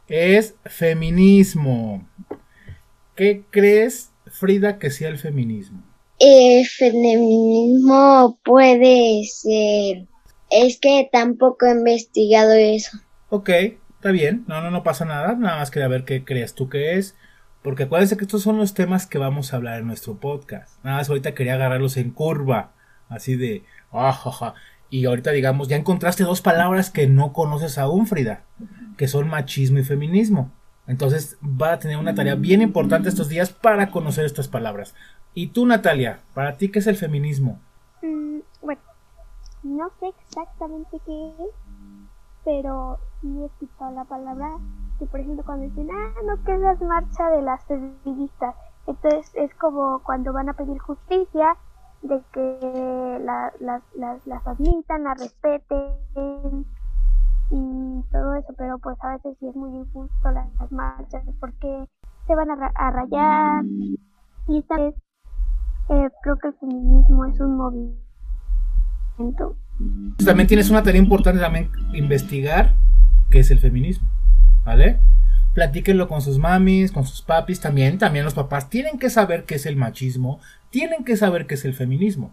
Es 0.09 0.57
feminismo. 0.65 2.05
¿Qué 3.15 3.45
crees, 3.51 4.13
Frida, 4.27 4.79
que 4.79 4.91
sea 4.91 5.09
el 5.09 5.19
feminismo? 5.19 5.83
El 6.25 6.65
feminismo 6.69 8.39
puede 8.45 9.25
ser... 9.25 10.07
Es 10.51 10.79
que 10.79 11.09
tampoco 11.11 11.67
he 11.67 11.73
investigado 11.73 12.53
eso. 12.53 12.97
Ok, 13.29 13.49
está 13.49 14.13
bien. 14.13 14.45
No, 14.47 14.61
no, 14.61 14.71
no 14.71 14.85
pasa 14.85 15.05
nada. 15.05 15.35
Nada 15.35 15.59
más 15.59 15.73
quería 15.73 15.89
ver 15.89 16.05
qué 16.05 16.25
crees 16.25 16.55
tú 16.55 16.69
que 16.69 16.97
es. 16.97 17.17
Porque 17.61 17.85
acuérdense 17.85 18.17
que 18.17 18.23
estos 18.23 18.43
son 18.43 18.57
los 18.57 18.73
temas 18.73 19.07
que 19.07 19.19
vamos 19.19 19.53
a 19.53 19.57
hablar 19.57 19.81
en 19.81 19.89
nuestro 19.89 20.21
podcast. 20.21 20.79
Nada 20.85 20.99
más 20.99 21.09
ahorita 21.09 21.35
quería 21.35 21.55
agarrarlos 21.55 21.97
en 21.97 22.11
curva. 22.11 22.73
Así 23.09 23.35
de... 23.35 23.65
Ah, 23.91 24.55
Y 24.91 25.07
ahorita 25.07 25.33
digamos, 25.33 25.67
ya 25.67 25.77
encontraste 25.77 26.23
dos 26.23 26.41
palabras 26.41 26.91
que 26.91 27.09
no 27.09 27.33
conoces 27.33 27.79
aún, 27.79 28.07
Frida. 28.07 28.45
Que 28.97 29.09
son 29.09 29.27
machismo 29.27 29.81
y 29.81 29.85
feminismo. 29.85 30.53
Entonces 30.87 31.39
va 31.43 31.73
a 31.73 31.79
tener 31.79 31.97
una 31.97 32.15
tarea 32.15 32.35
bien 32.35 32.61
importante 32.61 33.09
estos 33.09 33.29
días 33.29 33.51
para 33.51 33.91
conocer 33.91 34.25
estas 34.25 34.49
palabras. 34.49 34.95
¿Y 35.35 35.49
tú, 35.49 35.65
Natalia? 35.65 36.21
¿Para 36.35 36.57
ti 36.57 36.71
qué 36.71 36.81
es 36.81 36.87
el 36.87 36.97
feminismo? 36.97 37.61
Mm, 38.03 38.41
bueno, 38.61 38.81
no 39.63 39.91
sé 40.01 40.09
exactamente 40.09 41.01
qué 41.07 41.29
es, 41.39 41.55
pero 42.45 42.99
sí 43.21 43.29
he 43.41 43.47
escuchado 43.47 43.95
la 43.95 44.05
palabra 44.05 44.59
que, 44.99 45.07
por 45.07 45.21
ejemplo, 45.21 45.45
cuando 45.45 45.67
dicen, 45.67 45.89
ah, 45.93 46.15
no, 46.25 46.43
que 46.45 46.55
es 46.55 46.61
la 46.61 46.75
marcha 46.75 47.31
de 47.31 47.43
las 47.43 47.65
feministas. 47.65 48.55
Entonces 48.87 49.31
es 49.35 49.55
como 49.55 50.01
cuando 50.05 50.33
van 50.33 50.49
a 50.49 50.55
pedir 50.55 50.79
justicia, 50.79 51.57
de 52.03 52.21
que 52.33 53.21
las, 53.25 53.53
las 53.95 54.47
admitan, 54.47 55.05
las 55.05 55.21
respeten 55.21 56.67
pero 58.57 58.79
pues 58.79 58.97
a 59.01 59.13
veces 59.13 59.37
sí 59.41 59.49
es 59.49 59.55
muy 59.55 59.71
injusto 59.71 60.31
las, 60.31 60.49
marchas 60.71 61.23
porque 61.41 61.87
se 62.27 62.35
van 62.35 62.51
a, 62.51 62.73
a 62.75 62.91
rayar 62.91 63.65
y 64.49 64.59
esta 64.59 64.77
vez 64.77 64.95
eh, 65.89 66.09
creo 66.23 66.39
que 66.39 66.49
el 66.49 66.55
feminismo 66.55 67.25
es 67.27 67.41
un 67.41 67.57
movimiento. 67.57 69.57
También 70.25 70.47
tienes 70.47 70.71
una 70.71 70.83
tarea 70.83 71.01
importante 71.01 71.41
también 71.41 71.71
investigar 71.93 72.75
qué 73.31 73.41
es 73.41 73.51
el 73.51 73.59
feminismo, 73.59 74.09
¿vale? 74.65 74.99
Platíquenlo 75.55 76.09
con 76.09 76.23
sus 76.23 76.39
mamis, 76.39 76.93
con 76.93 77.05
sus 77.05 77.23
papis, 77.23 77.61
también, 77.61 77.99
también 77.99 78.25
los 78.25 78.35
papás 78.35 78.71
tienen 78.71 78.99
que 78.99 79.11
saber 79.11 79.45
qué 79.45 79.57
es 79.57 79.67
el 79.67 79.77
machismo, 79.77 80.41
tienen 80.71 81.05
que 81.05 81.17
saber 81.17 81.47
qué 81.47 81.55
es 81.55 81.65
el 81.65 81.75
feminismo. 81.75 82.33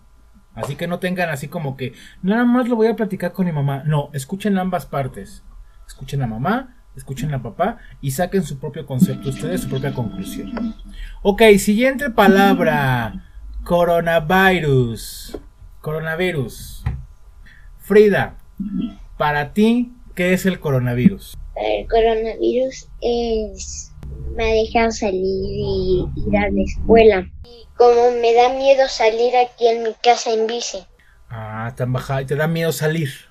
Así 0.56 0.76
que 0.76 0.88
no 0.88 1.00
tengan 1.00 1.30
así 1.30 1.48
como 1.48 1.78
que 1.78 1.94
nada 2.22 2.46
más 2.46 2.68
lo 2.68 2.76
voy 2.76 2.88
a 2.88 2.96
platicar 2.96 3.32
con 3.32 3.46
mi 3.46 3.52
mamá. 3.52 3.84
No, 3.86 4.10
escuchen 4.14 4.58
ambas 4.58 4.86
partes. 4.86 5.44
Escuchen 5.90 6.22
a 6.22 6.28
mamá, 6.28 6.78
escuchen 6.96 7.34
a 7.34 7.42
papá 7.42 7.80
y 8.00 8.12
saquen 8.12 8.44
su 8.44 8.60
propio 8.60 8.86
concepto 8.86 9.30
ustedes, 9.30 9.62
su 9.62 9.70
propia 9.70 9.92
conclusión. 9.92 10.76
Ok, 11.24 11.42
siguiente 11.58 12.12
palabra. 12.12 13.26
Coronavirus. 13.64 15.40
Coronavirus. 15.82 16.84
Frida, 17.80 18.38
para 19.18 19.52
ti, 19.54 19.92
¿qué 20.14 20.34
es 20.34 20.46
el 20.46 20.60
coronavirus? 20.60 21.36
El 21.56 21.88
coronavirus 21.88 22.88
es... 23.02 23.92
Me 24.36 24.44
ha 24.44 24.54
dejado 24.54 24.92
salir 24.92 25.24
y 25.24 26.08
ir 26.16 26.38
a 26.38 26.52
la 26.52 26.62
escuela. 26.62 27.28
Y 27.44 27.66
como 27.76 28.12
me 28.22 28.36
da 28.36 28.54
miedo 28.54 28.88
salir 28.88 29.36
aquí 29.36 29.68
en 29.68 29.84
mi 29.84 29.94
casa 30.04 30.32
en 30.32 30.46
bici. 30.46 30.86
Ah, 31.30 31.74
tan 31.76 31.92
bajada 31.92 32.22
y 32.22 32.26
te 32.26 32.36
da 32.36 32.48
miedo 32.48 32.72
salir. 32.72 33.29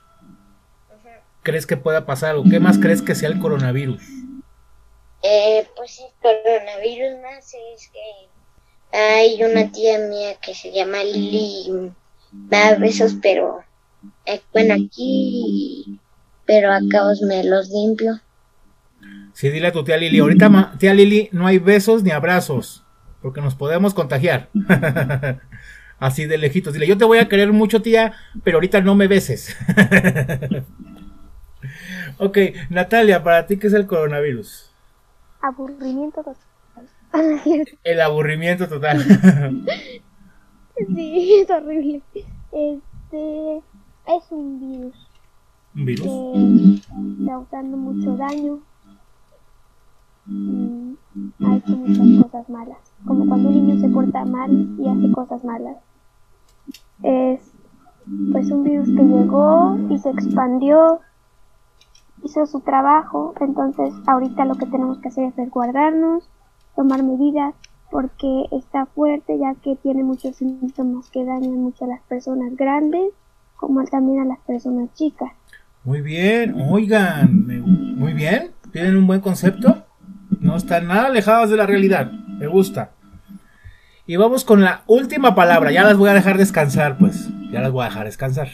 ¿Crees 1.49 1.67
que 1.67 1.79
pueda 1.79 2.05
pasar 2.05 2.33
algo? 2.33 2.45
¿Qué 2.45 2.61
más 2.61 2.77
crees 2.77 3.01
que 3.01 3.15
sea 3.15 3.31
el 3.31 3.39
coronavirus? 3.39 4.03
Eh, 5.23 5.67
pues 5.75 5.99
el 5.99 6.13
coronavirus 6.21 7.23
más 7.23 7.55
es 7.75 7.91
que 7.91 8.99
hay 8.99 9.43
una 9.43 9.73
tía 9.73 9.99
mía 9.99 10.35
que 10.43 10.55
se 10.55 10.71
llama 10.71 11.03
Lili, 11.03 11.91
da 12.33 12.75
besos, 12.75 13.17
pero 13.23 13.61
eh, 14.27 14.43
bueno, 14.53 14.75
aquí, 14.75 15.99
pero 16.45 16.71
acá 16.71 17.07
os 17.07 17.23
me 17.23 17.43
los 17.43 17.71
limpio. 17.71 18.21
Sí, 19.33 19.49
dile 19.49 19.69
a 19.69 19.73
tu 19.73 19.83
tía 19.83 19.97
Lili, 19.97 20.19
ahorita 20.19 20.75
tía 20.79 20.93
Lili, 20.93 21.31
no 21.33 21.47
hay 21.47 21.57
besos 21.57 22.03
ni 22.03 22.11
abrazos, 22.11 22.85
porque 23.23 23.41
nos 23.41 23.55
podemos 23.55 23.95
contagiar. 23.95 24.51
Así 25.99 26.27
de 26.27 26.39
lejitos. 26.39 26.75
Dile, 26.75 26.87
yo 26.87 26.99
te 26.99 27.05
voy 27.05 27.19
a 27.19 27.29
querer 27.29 27.53
mucho, 27.53 27.83
tía, 27.83 28.13
pero 28.45 28.59
ahorita 28.59 28.83
no 28.83 28.95
me 28.95 29.09
beses. 29.09 29.57
ok, 32.19 32.39
Natalia, 32.71 33.23
¿para 33.23 33.47
ti 33.47 33.59
qué 33.59 33.67
es 33.67 33.73
el 33.75 33.87
coronavirus? 33.87 34.71
Aburrimiento 35.41 36.25
El 37.85 38.01
aburrimiento 38.01 38.69
total. 38.69 39.03
sí, 40.95 41.35
es 41.41 41.51
horrible. 41.51 42.03
Este 42.53 43.57
es 43.57 44.31
un 44.31 44.61
virus. 44.61 45.09
¿Un 45.75 45.85
virus? 45.85 46.07
Que 46.07 46.75
está 46.75 47.33
causando 47.33 47.77
mucho 47.77 48.17
daño. 48.17 48.61
Y 50.27 50.97
ha 51.45 51.57
hecho 51.57 51.77
muchas 51.77 52.25
cosas 52.25 52.49
malas. 52.49 52.79
Como 53.07 53.27
cuando 53.27 53.49
un 53.49 53.55
niño 53.55 53.81
se 53.81 53.89
porta 53.89 54.25
mal 54.25 54.51
y 54.79 54.89
hace 54.89 55.13
cosas 55.13 55.45
malas. 55.45 55.77
Es 57.03 57.41
pues 58.33 58.51
un 58.51 58.65
virus 58.65 58.89
que 58.89 59.03
llegó 59.03 59.79
y 59.91 59.99
se 59.99 60.11
expandió, 60.11 61.01
hizo 62.23 62.47
su 62.47 62.61
trabajo. 62.61 63.35
Entonces 63.41 63.95
ahorita 64.07 64.45
lo 64.45 64.55
que 64.55 64.67
tenemos 64.67 64.99
que 64.99 65.09
hacer 65.09 65.25
es 65.25 65.37
resguardarnos 65.37 66.29
tomar 66.79 67.03
medidas 67.03 67.55
porque 67.91 68.45
está 68.53 68.87
fuerte 68.87 69.37
ya 69.37 69.55
que 69.63 69.75
tiene 69.83 70.05
muchos 70.05 70.37
síntomas 70.37 71.11
que 71.11 71.25
dañan 71.25 71.57
mucho 71.57 71.87
a 71.87 71.89
las 71.89 72.03
personas 72.03 72.55
grandes 72.55 73.11
como 73.57 73.83
también 73.85 74.21
a 74.21 74.25
las 74.25 74.39
personas 74.47 74.95
chicas. 74.95 75.33
Muy 75.83 76.01
bien, 76.01 76.55
oigan, 76.71 77.47
muy 77.97 78.13
bien, 78.13 78.53
tienen 78.73 78.97
un 78.97 79.09
buen 79.09 79.21
concepto, 79.21 79.87
no 80.39 80.57
están 80.57 80.87
nada 80.87 81.07
alejados 81.07 81.51
de 81.51 81.57
la 81.57 81.67
realidad, 81.67 82.13
me 82.13 82.47
gusta. 82.47 82.93
Y 84.07 84.17
vamos 84.17 84.45
con 84.45 84.61
la 84.61 84.83
última 84.87 85.35
palabra, 85.35 85.73
ya 85.73 85.83
las 85.83 85.97
voy 85.97 86.11
a 86.11 86.15
dejar 86.15 86.39
descansar, 86.39 86.97
pues, 86.99 87.29
ya 87.51 87.61
las 87.61 87.73
voy 87.73 87.83
a 87.83 87.89
dejar 87.89 88.05
descansar. 88.05 88.49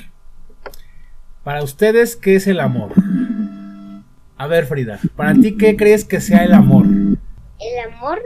Para 1.42 1.62
ustedes, 1.62 2.16
¿qué 2.16 2.36
es 2.36 2.46
el 2.46 2.60
amor? 2.60 2.92
A 4.36 4.46
ver, 4.46 4.66
Frida, 4.66 4.98
¿para 5.16 5.32
ti 5.34 5.56
qué 5.56 5.76
crees 5.76 6.04
que 6.04 6.20
sea 6.20 6.44
el 6.44 6.54
amor? 6.54 6.86
el 6.86 7.92
amor, 7.92 8.18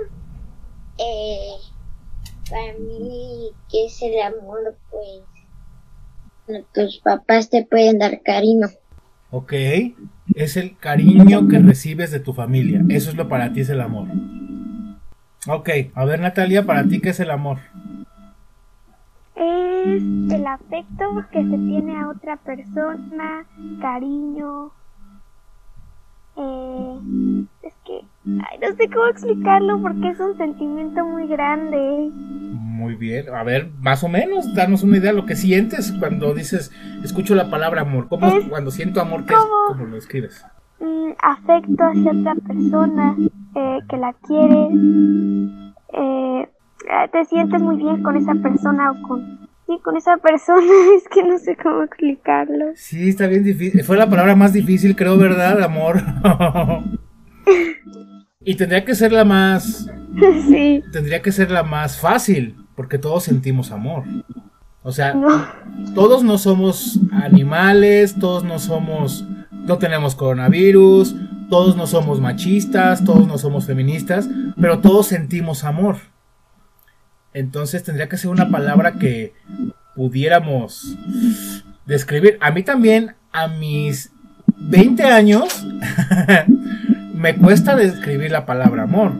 eh, 0.99 1.51
para 2.51 2.73
mí, 2.79 3.51
¿qué 3.71 3.87
es 3.87 4.03
el 4.03 4.21
amor? 4.23 4.77
Pues 4.91 6.65
tus 6.73 6.99
papás 7.01 7.51
te 7.51 7.65
pueden 7.65 7.99
dar 7.99 8.23
cariño. 8.23 8.69
Ok, 9.31 9.53
es 10.35 10.57
el 10.57 10.77
cariño 10.79 11.47
que 11.49 11.59
recibes 11.59 12.11
de 12.11 12.21
tu 12.21 12.33
familia. 12.33 12.83
Eso 12.89 13.11
es 13.11 13.17
lo 13.17 13.29
para 13.29 13.53
ti 13.53 13.61
es 13.61 13.69
el 13.69 13.81
amor. 13.81 14.09
Ok, 15.47 15.69
a 15.95 16.05
ver 16.05 16.21
Natalia, 16.21 16.65
para 16.65 16.85
ti 16.85 17.01
qué 17.01 17.11
es 17.11 17.21
el 17.21 17.31
amor. 17.31 17.59
Es 19.37 20.03
el 20.33 20.47
afecto 20.47 21.05
que 21.31 21.43
se 21.43 21.59
tiene 21.59 22.01
a 22.01 22.09
otra 22.09 22.39
persona, 22.39 23.47
cariño, 23.81 24.73
eh, 26.39 26.99
sé 28.79 28.89
cómo 28.91 29.07
explicarlo 29.09 29.83
porque 29.83 30.09
es 30.11 30.21
un 30.21 30.37
sentimiento 30.37 31.05
muy 31.05 31.27
grande. 31.27 32.11
Muy 32.13 32.95
bien, 32.95 33.29
a 33.35 33.43
ver, 33.43 33.71
más 33.81 34.05
o 34.05 34.09
menos, 34.09 34.55
danos 34.55 34.85
una 34.85 34.99
idea 34.99 35.11
de 35.11 35.17
lo 35.17 35.27
que 35.27 35.35
sientes 35.35 35.93
cuando 35.99 36.33
dices, 36.33 36.71
escucho 37.03 37.35
la 37.35 37.51
palabra 37.51 37.83
amor. 37.83 38.09
¿Cómo 38.09 38.29
es, 38.29 38.47
cuando 38.47 38.71
siento 38.71 39.01
amor, 39.01 39.27
qué 39.27 39.35
como, 39.35 39.51
¿Cómo 39.69 39.87
lo 39.87 39.97
escribes? 39.97 40.45
Mm, 40.81 41.11
afecto 41.21 41.85
hacia 41.85 42.13
otra 42.13 42.35
persona 42.47 43.17
eh, 43.57 43.79
que 43.89 43.97
la 43.97 44.13
quiere. 44.13 44.69
Eh, 45.93 46.49
te 47.13 47.25
sientes 47.25 47.61
muy 47.61 47.77
bien 47.77 48.03
con 48.03 48.17
esa 48.17 48.35
persona 48.37 48.93
o 48.93 49.09
con 49.09 49.48
Sí, 49.69 49.79
con 49.85 49.99
esa 49.99 50.17
persona, 50.17 50.63
es 50.97 51.07
que 51.11 51.23
no 51.23 51.39
sé 51.39 51.55
cómo 51.63 51.83
explicarlo. 51.83 52.73
Sí, 52.75 53.11
está 53.11 53.27
bien 53.27 53.45
difícil. 53.45 53.85
Fue 53.85 53.99
la 53.99 54.09
palabra 54.09 54.35
más 54.35 54.55
difícil, 54.55 54.97
creo, 54.97 55.19
¿verdad? 55.19 55.63
Amor. 55.63 56.01
y 58.41 58.55
tendría 58.55 58.85
que 58.85 58.95
ser 58.95 59.13
la 59.13 59.25
más... 59.25 59.91
Sí. 60.49 60.83
Tendría 60.91 61.23
que 61.23 61.31
ser 61.31 61.51
la 61.51 61.63
más 61.63 62.01
fácil, 62.01 62.57
porque 62.75 62.99
todos 62.99 63.23
sentimos 63.25 63.71
amor. 63.71 64.03
O 64.83 64.91
sea, 64.91 65.15
todos 65.95 66.25
no 66.25 66.39
somos 66.39 66.99
animales, 67.13 68.17
todos 68.19 68.43
no 68.45 68.59
somos... 68.59 69.29
No 69.53 69.77
tenemos 69.77 70.15
coronavirus, 70.15 71.15
todos 71.51 71.77
no 71.77 71.87
somos 71.87 72.21
machistas, 72.21 73.05
todos 73.05 73.29
no 73.29 73.37
somos 73.37 73.67
feministas, 73.67 74.29
pero 74.59 74.81
todos 74.81 75.07
sentimos 75.07 75.63
amor. 75.63 75.99
Entonces 77.33 77.83
tendría 77.83 78.09
que 78.09 78.17
ser 78.17 78.31
una 78.31 78.51
palabra 78.51 78.95
que 78.95 79.35
pudiéramos 79.95 80.97
describir. 81.87 82.39
A 82.41 82.51
mí 82.51 82.63
también, 82.63 83.15
a 83.33 83.49
mis 83.49 84.13
20 84.57 85.03
años, 85.05 85.67
me 87.15 87.35
cuesta 87.37 87.77
describir 87.77 88.31
la 88.31 88.47
palabra 88.47 88.85
amor. 88.85 89.13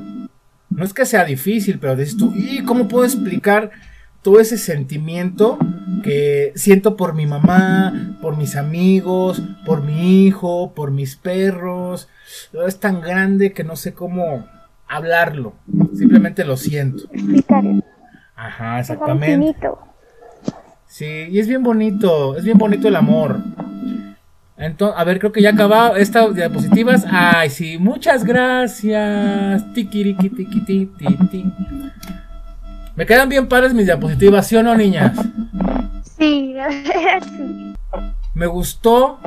No 0.71 0.85
es 0.85 0.95
que 0.95 1.07
sea 1.07 1.25
difícil, 1.25 1.79
pero 1.79 1.97
dices 1.97 2.17
tú, 2.17 2.33
¿y 2.37 2.63
cómo 2.63 2.89
puedo 2.89 3.05
explicar 3.05 3.71
todo 4.23 4.39
ese 4.39 4.59
sentimiento 4.59 5.59
que 6.03 6.53
siento 6.55 6.97
por 6.97 7.15
mi 7.15 7.27
mamá, 7.27 8.17
por 8.21 8.37
mis 8.37 8.55
amigos, 8.55 9.43
por 9.65 9.83
mi 9.83 10.27
hijo, 10.27 10.75
por 10.75 10.93
mis 10.93 11.17
perros? 11.17 12.09
Es 12.67 12.79
tan 12.79 13.01
grande 13.01 13.53
que 13.53 13.65
no 13.65 13.77
sé 13.77 13.95
cómo 13.95 14.47
hablarlo. 14.87 15.55
Simplemente 15.97 16.45
lo 16.45 16.57
siento. 16.57 17.09
Ajá, 18.39 18.79
exactamente. 18.79 19.69
Sí, 20.87 21.27
y 21.29 21.41
es 21.41 21.49
bien 21.49 21.65
bonito, 21.65 22.37
es 22.37 22.45
bien 22.45 22.57
bonito 22.57 22.87
el 22.87 22.95
amor. 22.95 23.41
Entonces, 24.57 24.99
a 24.99 25.05
ver, 25.05 25.19
creo 25.19 25.33
que 25.33 25.43
ya 25.43 25.51
acabado 25.51 25.97
estas 25.97 26.35
diapositivas. 26.35 27.05
Ay, 27.11 27.51
sí, 27.51 27.79
muchas 27.79 28.25
gracias. 28.25 29.65
Me 32.95 33.07
quedan 33.07 33.29
bien 33.29 33.49
padres 33.49 33.75
mis 33.75 33.87
diapositivas, 33.87 34.47
¿sí 34.47 34.57
o 34.57 34.63
no, 34.63 34.77
niñas? 34.77 35.19
Sí, 36.17 36.55
sí. 37.37 37.75
Me 38.35 38.47
gustó. 38.47 39.19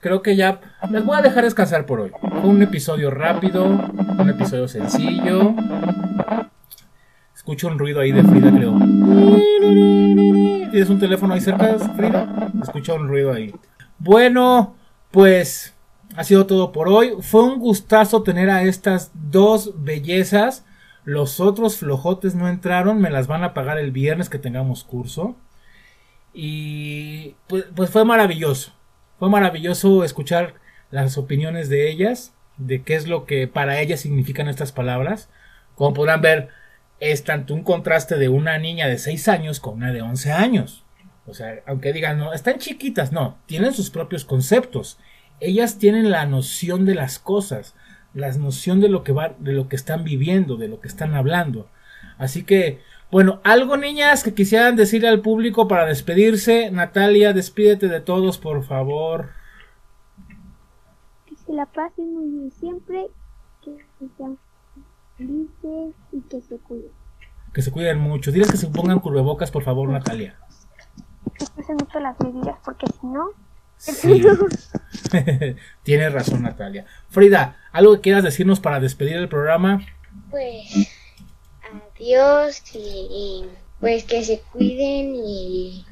Creo 0.00 0.20
que 0.20 0.34
ya 0.34 0.60
les 0.90 1.04
voy 1.04 1.16
a 1.16 1.22
dejar 1.22 1.44
descansar 1.44 1.86
por 1.86 2.00
hoy. 2.00 2.10
Fue 2.20 2.50
un 2.50 2.60
episodio 2.60 3.08
rápido, 3.10 3.64
un 3.64 4.28
episodio 4.28 4.66
sencillo. 4.66 5.54
Escucho 7.42 7.66
un 7.66 7.76
ruido 7.76 7.98
ahí 7.98 8.12
de 8.12 8.22
Frida, 8.22 8.52
creo. 8.52 8.78
¿Tienes 10.70 10.88
un 10.88 11.00
teléfono 11.00 11.34
ahí 11.34 11.40
cerca, 11.40 11.76
Frida? 11.96 12.52
Escucho 12.62 12.94
un 12.94 13.08
ruido 13.08 13.32
ahí. 13.32 13.52
Bueno, 13.98 14.76
pues 15.10 15.74
ha 16.14 16.22
sido 16.22 16.46
todo 16.46 16.70
por 16.70 16.88
hoy. 16.88 17.14
Fue 17.20 17.42
un 17.42 17.58
gustazo 17.58 18.22
tener 18.22 18.48
a 18.48 18.62
estas 18.62 19.10
dos 19.12 19.72
bellezas. 19.82 20.64
Los 21.02 21.40
otros 21.40 21.78
flojotes 21.78 22.36
no 22.36 22.48
entraron, 22.48 23.00
me 23.00 23.10
las 23.10 23.26
van 23.26 23.42
a 23.42 23.54
pagar 23.54 23.76
el 23.76 23.90
viernes 23.90 24.28
que 24.28 24.38
tengamos 24.38 24.84
curso. 24.84 25.34
Y 26.32 27.34
pues, 27.48 27.64
pues 27.74 27.90
fue 27.90 28.04
maravilloso. 28.04 28.72
Fue 29.18 29.28
maravilloso 29.28 30.04
escuchar 30.04 30.54
las 30.92 31.18
opiniones 31.18 31.68
de 31.68 31.90
ellas, 31.90 32.34
de 32.56 32.84
qué 32.84 32.94
es 32.94 33.08
lo 33.08 33.26
que 33.26 33.48
para 33.48 33.80
ellas 33.80 33.98
significan 33.98 34.46
estas 34.46 34.70
palabras. 34.70 35.28
Como 35.74 35.92
podrán 35.92 36.20
ver, 36.20 36.61
es 37.02 37.24
tanto 37.24 37.52
un 37.52 37.64
contraste 37.64 38.16
de 38.16 38.28
una 38.28 38.58
niña 38.58 38.86
de 38.86 38.96
6 38.96 39.26
años 39.26 39.58
con 39.58 39.74
una 39.74 39.92
de 39.92 40.02
11 40.02 40.30
años. 40.30 40.84
O 41.26 41.34
sea, 41.34 41.60
aunque 41.66 41.92
digan, 41.92 42.16
no, 42.16 42.32
están 42.32 42.58
chiquitas, 42.58 43.10
no, 43.10 43.38
tienen 43.46 43.74
sus 43.74 43.90
propios 43.90 44.24
conceptos. 44.24 45.00
Ellas 45.40 45.78
tienen 45.78 46.12
la 46.12 46.26
noción 46.26 46.86
de 46.86 46.94
las 46.94 47.18
cosas, 47.18 47.74
la 48.14 48.30
noción 48.34 48.80
de 48.80 48.88
lo 48.88 49.02
que 49.02 49.10
va, 49.10 49.34
de 49.40 49.52
lo 49.52 49.68
que 49.68 49.74
están 49.74 50.04
viviendo, 50.04 50.56
de 50.56 50.68
lo 50.68 50.80
que 50.80 50.86
están 50.86 51.14
hablando. 51.14 51.68
Así 52.18 52.44
que, 52.44 52.80
bueno, 53.10 53.40
algo 53.42 53.76
niñas 53.76 54.22
que 54.22 54.32
quisieran 54.32 54.76
decirle 54.76 55.08
al 55.08 55.22
público 55.22 55.66
para 55.66 55.86
despedirse. 55.86 56.70
Natalia, 56.70 57.32
despídete 57.32 57.88
de 57.88 58.00
todos, 58.00 58.38
por 58.38 58.62
favor. 58.62 59.30
Que 61.26 61.34
se 61.34 61.52
la 61.52 61.66
pasen 61.66 62.14
muy 62.14 62.28
bien 62.28 62.52
siempre, 62.52 63.08
que 63.64 63.76
sean 64.16 64.38
y 65.30 66.20
que 66.22 66.40
se 66.40 66.56
cuiden. 66.58 66.90
Que 67.52 67.62
se 67.62 67.70
cuiden 67.70 67.98
mucho. 67.98 68.32
Diles 68.32 68.50
que 68.50 68.56
se 68.56 68.68
pongan 68.68 69.00
curvebocas, 69.00 69.50
por 69.50 69.62
favor, 69.62 69.88
Natalia. 69.88 70.36
Que 71.38 71.44
pasen 71.56 71.76
mucho 71.76 72.00
las 72.00 72.18
medidas, 72.20 72.56
porque 72.64 72.86
si 72.86 73.06
no. 73.06 73.30
Sí. 73.76 74.22
Tienes 75.82 76.12
razón, 76.12 76.42
Natalia. 76.42 76.86
Frida, 77.08 77.56
¿algo 77.72 77.94
que 77.96 78.00
quieras 78.02 78.22
decirnos 78.22 78.60
para 78.60 78.80
despedir 78.80 79.16
el 79.16 79.28
programa? 79.28 79.84
Pues 80.30 80.88
adiós 81.94 82.62
y, 82.74 83.44
pues 83.80 84.04
que 84.04 84.24
se 84.24 84.40
cuiden 84.52 85.14
y 85.16 85.84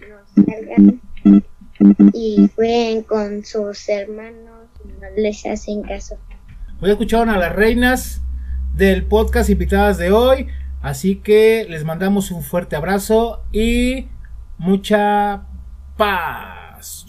no 0.00 0.44
salgan 0.44 1.00
y 2.12 2.50
jueguen 2.54 3.02
con 3.04 3.44
sus 3.44 3.88
hermanos 3.88 4.68
y 4.84 4.88
no 5.00 5.08
les 5.16 5.46
hacen 5.46 5.82
caso. 5.82 6.18
Hoy 6.80 6.90
escucharon 6.90 7.30
a 7.30 7.38
las 7.38 7.54
reinas 7.54 8.20
del 8.78 9.04
podcast 9.04 9.50
invitadas 9.50 9.98
de 9.98 10.12
hoy. 10.12 10.46
Así 10.80 11.16
que 11.16 11.66
les 11.68 11.84
mandamos 11.84 12.30
un 12.30 12.44
fuerte 12.44 12.76
abrazo 12.76 13.42
y 13.52 14.06
mucha 14.56 15.42
paz. 15.96 17.04